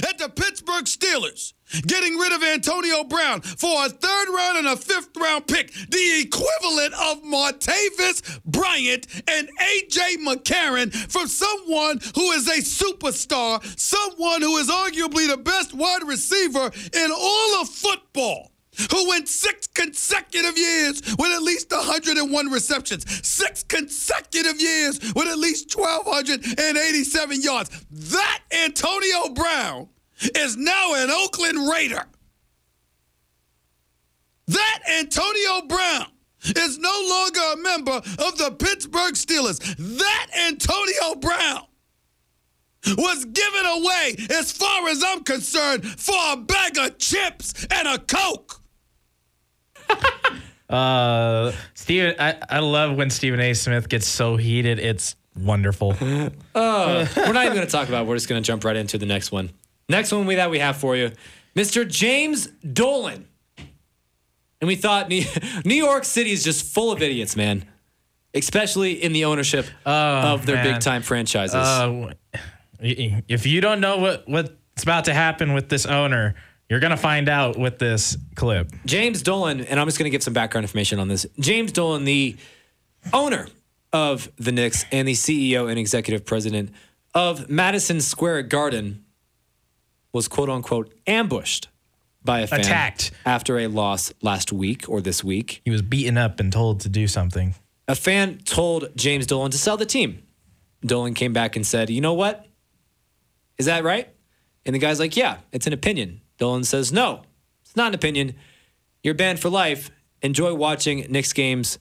[0.06, 1.54] at the Pittsburgh Steelers,
[1.86, 6.20] getting rid of Antonio Brown for a third round and a fifth round pick, the
[6.20, 14.56] equivalent of Martavis Bryant and AJ McCarron from someone who is a superstar, someone who
[14.58, 18.52] is arguably the best wide receiver in all of football.
[18.92, 25.38] Who went six consecutive years with at least 101 receptions, six consecutive years with at
[25.38, 27.84] least 1,287 yards.
[27.90, 29.88] That Antonio Brown
[30.34, 32.04] is now an Oakland Raider.
[34.48, 36.06] That Antonio Brown
[36.44, 39.58] is no longer a member of the Pittsburgh Steelers.
[39.98, 41.62] That Antonio Brown
[42.96, 47.98] was given away, as far as I'm concerned, for a bag of chips and a
[47.98, 48.60] Coke.
[50.70, 53.54] Uh, Steven, I, I love when Stephen A.
[53.54, 54.78] Smith gets so heated.
[54.78, 55.96] It's wonderful.
[56.54, 58.02] Uh, we're not even going to talk about.
[58.02, 58.06] it.
[58.08, 59.50] We're just going to jump right into the next one.
[59.90, 61.10] Next one we that we have for you,
[61.56, 61.86] Mr.
[61.88, 63.26] James Dolan.
[64.60, 65.08] And we thought
[65.64, 67.64] New, York City is just full of idiots, man.
[68.32, 70.74] Especially in the ownership of their Oh, man.
[70.74, 71.54] big time franchises.
[71.56, 72.12] Uh,
[72.78, 76.34] if you don't know what, what's about to happen with this owner,
[76.68, 78.70] you're going to find out with this clip.
[78.86, 81.26] James Dolan, and I'm just going to give some background information on this.
[81.40, 82.36] James Dolan, the
[83.12, 83.48] owner
[83.92, 86.70] of the Knicks and the CEO and executive president
[87.12, 89.04] of Madison Square Garden,
[90.12, 91.68] was quote unquote ambushed
[92.24, 93.12] by a fan Attacked.
[93.24, 95.62] after a loss last week or this week.
[95.64, 97.54] He was beaten up and told to do something.
[97.88, 100.22] A fan told James Dolan to sell the team.
[100.84, 102.46] Dolan came back and said, You know what?
[103.58, 104.08] Is that right?
[104.64, 106.20] And the guy's like, Yeah, it's an opinion.
[106.38, 107.22] Dolan says, No,
[107.62, 108.34] it's not an opinion.
[109.02, 109.90] You're banned for life.
[110.22, 111.78] Enjoy watching Knicks games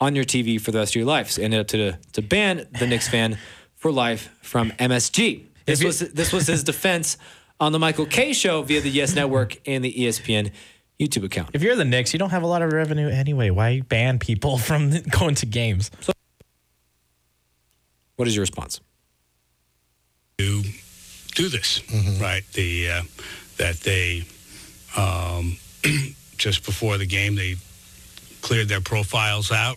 [0.00, 1.30] on your TV for the rest of your life.
[1.30, 3.38] So ended up to, to ban the Knicks fan
[3.76, 5.44] for life from MSG.
[5.66, 7.16] This was this was his defense
[7.62, 10.50] on the Michael Kay show via the Yes Network and the ESPN
[10.98, 11.50] YouTube account.
[11.52, 13.50] If you're the Knicks, you don't have a lot of revenue anyway.
[13.50, 15.90] Why ban people from going to games?
[18.16, 18.80] What is your response?
[20.38, 20.62] to
[21.34, 21.82] do this,
[22.20, 22.42] right?
[22.54, 23.02] The uh,
[23.58, 24.24] that they
[24.96, 25.56] um,
[26.36, 27.56] just before the game they
[28.40, 29.76] cleared their profiles out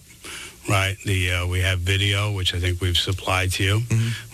[0.70, 0.98] right?
[1.06, 3.82] The uh, we have video, which I think we've supplied to you,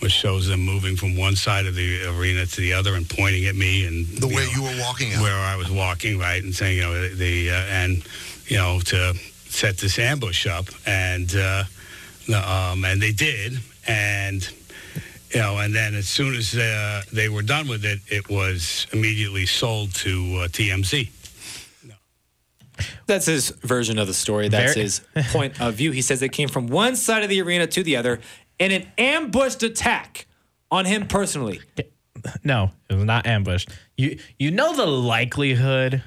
[0.00, 3.46] which shows them moving from one side of the arena to the other and pointing
[3.46, 5.22] at me and The way you were walking out.
[5.22, 8.02] where I was walking, right, and saying, you know, the uh, and
[8.46, 9.14] you know to
[9.48, 11.64] set this ambush up, and uh,
[12.34, 14.48] um, and they did, and
[15.34, 18.86] you know, and then as soon as uh, they were done with it, it was
[18.92, 20.10] immediately sold to
[20.44, 21.08] uh, TMZ.
[23.06, 24.48] That's his version of the story.
[24.48, 25.00] That's Very- his
[25.30, 25.90] point of view.
[25.92, 28.20] He says they came from one side of the arena to the other
[28.58, 30.26] in an ambushed attack
[30.70, 31.60] on him personally.
[32.44, 33.68] No, it was not ambushed.
[33.96, 36.02] You you know the likelihood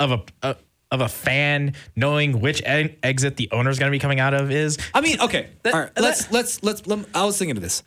[0.00, 0.56] of a, a
[0.90, 4.50] of a fan knowing which e- exit the owner's going to be coming out of
[4.50, 4.76] is.
[4.92, 5.90] I mean, okay, all right.
[5.98, 6.86] Let's let's let's.
[6.86, 7.82] Let, I was thinking of this.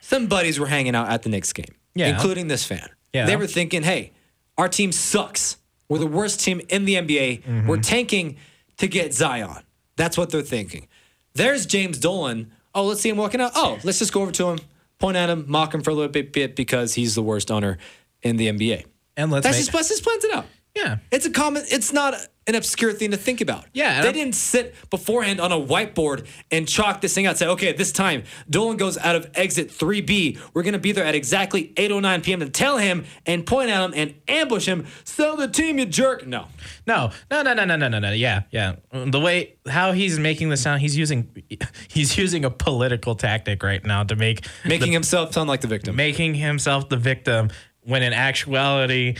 [0.00, 2.08] Some buddies were hanging out at the Knicks game, Yeah.
[2.08, 2.88] including this fan.
[3.12, 3.26] Yeah.
[3.26, 4.12] They were thinking, "Hey,
[4.56, 5.56] our team sucks.
[5.88, 7.42] We're the worst team in the NBA.
[7.42, 7.66] Mm-hmm.
[7.66, 8.36] We're tanking
[8.78, 9.62] to get Zion."
[9.96, 10.86] That's what they're thinking.
[11.34, 12.50] There's James Dolan.
[12.74, 13.52] Oh, let's see him walking out.
[13.54, 14.58] Oh, let's just go over to him,
[14.98, 17.78] point at him, mock him for a little bit, bit because he's the worst owner
[18.22, 18.84] in the NBA.
[19.16, 20.46] And let's That's make- just let's just plans it out.
[20.78, 20.98] Yeah.
[21.10, 21.64] It's a common.
[21.70, 22.14] It's not
[22.46, 23.66] an obscure thing to think about.
[23.74, 27.36] Yeah, they I'm- didn't sit beforehand on a whiteboard and chalk this thing out.
[27.36, 30.38] Say, okay, at this time, Dolan goes out of exit 3B.
[30.54, 32.40] We're gonna be there at exactly 8:09 p.m.
[32.40, 34.86] to tell him and point at him and ambush him.
[35.04, 36.26] Sell the team, you jerk.
[36.26, 36.46] No,
[36.86, 38.12] No, no, no, no, no, no, no, no.
[38.12, 38.76] Yeah, yeah.
[38.92, 41.28] The way how he's making this sound, he's using
[41.88, 45.68] he's using a political tactic right now to make making the- himself sound like the
[45.68, 45.96] victim.
[45.96, 47.50] making himself the victim
[47.82, 49.16] when in actuality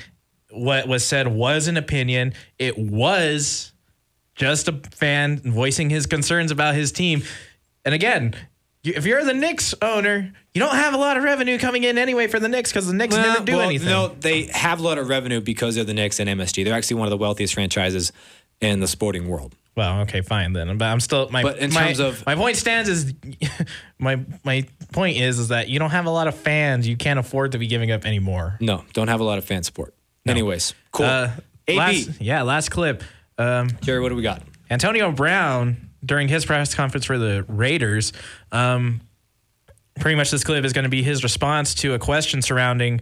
[0.51, 2.34] what was said was an opinion.
[2.59, 3.72] It was
[4.34, 7.22] just a fan voicing his concerns about his team.
[7.84, 8.34] And again,
[8.84, 12.26] if you're the Knicks owner, you don't have a lot of revenue coming in anyway
[12.28, 13.88] for the Knicks because the Knicks Well, never do well, anything.
[13.88, 16.64] No, they have a lot of revenue because they're the Knicks and MSG.
[16.64, 18.12] They're actually one of the wealthiest franchises
[18.61, 19.55] in the sporting world.
[19.76, 20.76] Well, okay, fine then.
[20.78, 21.42] But I'm still my.
[21.42, 23.14] But in my- terms of- my point stands is
[23.99, 26.88] my my point is is that you don't have a lot of fans.
[26.88, 28.57] You can't afford to be giving up anymore.
[28.61, 29.94] No, don't have a lot of fan support.
[30.27, 31.07] Anyways, cool.
[31.07, 31.31] Uh,
[31.66, 31.79] AB.
[31.79, 33.03] last- yeah, last clip.
[33.39, 34.43] Um, Jerry, what do we got?
[34.71, 38.12] Antonio Brown during his press conference for the Raiders.
[38.53, 39.01] Um,
[39.99, 43.01] pretty much this clip is going to be his response to a question surrounding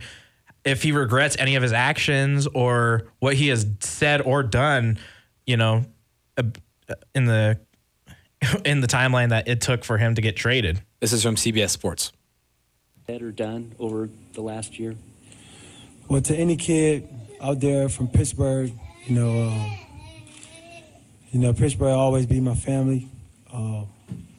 [0.64, 4.98] if he regrets any of his actions or what he has said or done.
[5.46, 5.84] You know,
[6.36, 6.42] uh,
[7.14, 7.58] in the
[8.64, 10.80] in the timeline that it took for him to get traded.
[11.00, 12.12] This is from CBS Sports.
[13.06, 14.94] better done over the last year?
[16.08, 17.08] Well, to any kid
[17.40, 18.72] out there from Pittsburgh,
[19.06, 19.78] you know, um,
[21.32, 23.08] you know, Pittsburgh always be my family.
[23.52, 23.82] Uh,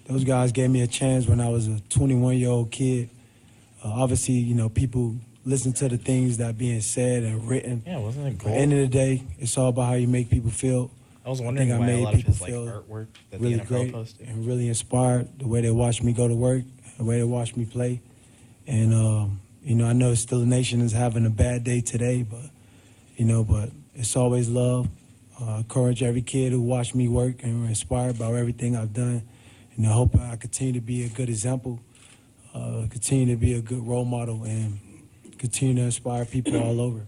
[0.08, 3.10] those guys gave me a chance when I was a 21 year old kid.
[3.84, 5.16] Uh, obviously, you know, people
[5.46, 7.84] listen to the things that are being said and written.
[7.86, 10.30] Yeah, wasn't it At the end of the day, it's all about how you make
[10.30, 10.92] people feel.
[11.26, 13.08] I was I wondering I why a made lot of people his like feel artwork
[13.32, 14.28] that really the NFL great posted.
[14.28, 16.64] and really inspired the way they watch me go to work,
[16.98, 18.02] the way they watch me play.
[18.66, 22.24] And um, you know, I know still the nation is having a bad day today,
[22.24, 22.50] but
[23.16, 24.88] you know, but it's always love.
[25.40, 29.22] Uh, encourage every kid who watched me work and were inspired by everything I've done.
[29.76, 31.80] And I hope I continue to be a good example,
[32.56, 34.80] uh, continue to be a good role model, and
[35.38, 37.06] continue to inspire people all over.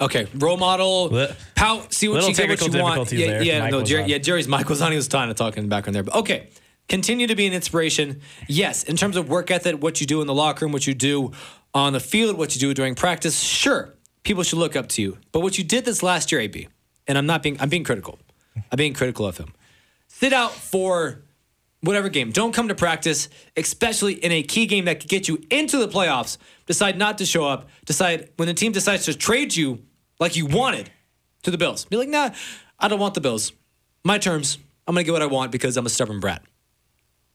[0.00, 1.10] Okay, role model.
[1.54, 2.94] Pow, see what little you get, what technical you want.
[3.08, 3.42] difficulties Yeah, there.
[3.42, 4.90] yeah, no, was Jerry, yeah, Jerry's mic was on.
[4.90, 6.02] He was trying to talk in the background there.
[6.02, 6.48] But okay,
[6.88, 8.20] continue to be an inspiration.
[8.48, 10.94] Yes, in terms of work ethic, what you do in the locker room, what you
[10.94, 11.30] do
[11.74, 13.40] on the field, what you do during practice.
[13.40, 15.18] Sure, people should look up to you.
[15.32, 16.68] But what you did this last year, AB,
[17.06, 18.18] and I'm not being, I'm being critical.
[18.56, 19.54] I'm being critical of him.
[20.08, 21.22] Sit out for
[21.80, 22.30] whatever game.
[22.30, 25.88] Don't come to practice, especially in a key game that could get you into the
[25.88, 26.38] playoffs.
[26.66, 27.68] Decide not to show up.
[27.86, 29.82] Decide when the team decides to trade you
[30.20, 30.90] like you wanted
[31.42, 31.84] to the Bills.
[31.86, 32.30] Be like, nah,
[32.78, 33.52] I don't want the Bills.
[34.04, 34.58] My terms.
[34.86, 36.42] I'm gonna get what I want because I'm a stubborn brat.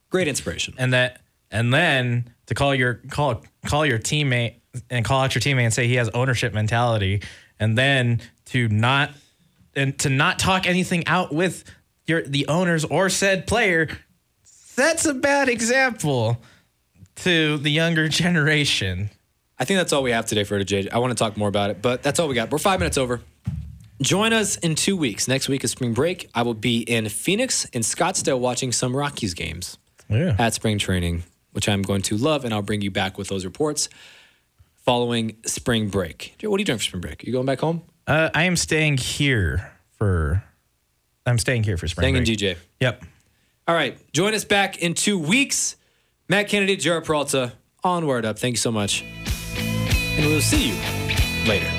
[0.09, 0.73] Great inspiration.
[0.77, 4.55] and that and then to call your call call your teammate
[4.89, 7.21] and call out your teammate and say he has ownership mentality
[7.59, 9.11] and then to not
[9.75, 11.63] and to not talk anything out with
[12.05, 13.87] your the owners or said player
[14.75, 16.37] that's a bad example
[17.15, 19.09] to the younger generation
[19.59, 20.87] I think that's all we have today for today.
[20.89, 22.51] I want to talk more about it, but that's all we got.
[22.51, 23.21] We're five minutes over.
[24.01, 25.27] Join us in two weeks.
[25.27, 26.29] Next week is spring break.
[26.35, 30.35] I will be in Phoenix, in Scottsdale, watching some Rockies games yeah.
[30.37, 31.23] at spring training,
[31.58, 33.89] which I'm going to love, and I'll bring you back with those reports
[34.86, 36.36] following spring break.
[36.38, 37.24] Joe, What are you doing for spring break?
[37.24, 37.82] Are You going back home?
[38.05, 40.43] uh, i am staying here for
[41.26, 42.53] i'm staying here for spring Staying in.
[42.55, 42.58] DJ.
[42.80, 43.03] yep
[43.68, 43.97] All right.
[44.14, 45.76] Join us back in two weeks.
[46.30, 47.53] Matt Kennedy, Jared Peralta,
[47.84, 48.38] onward up.
[48.38, 49.03] Thank you so much.
[49.58, 50.76] And we'll see you
[51.49, 51.70] later.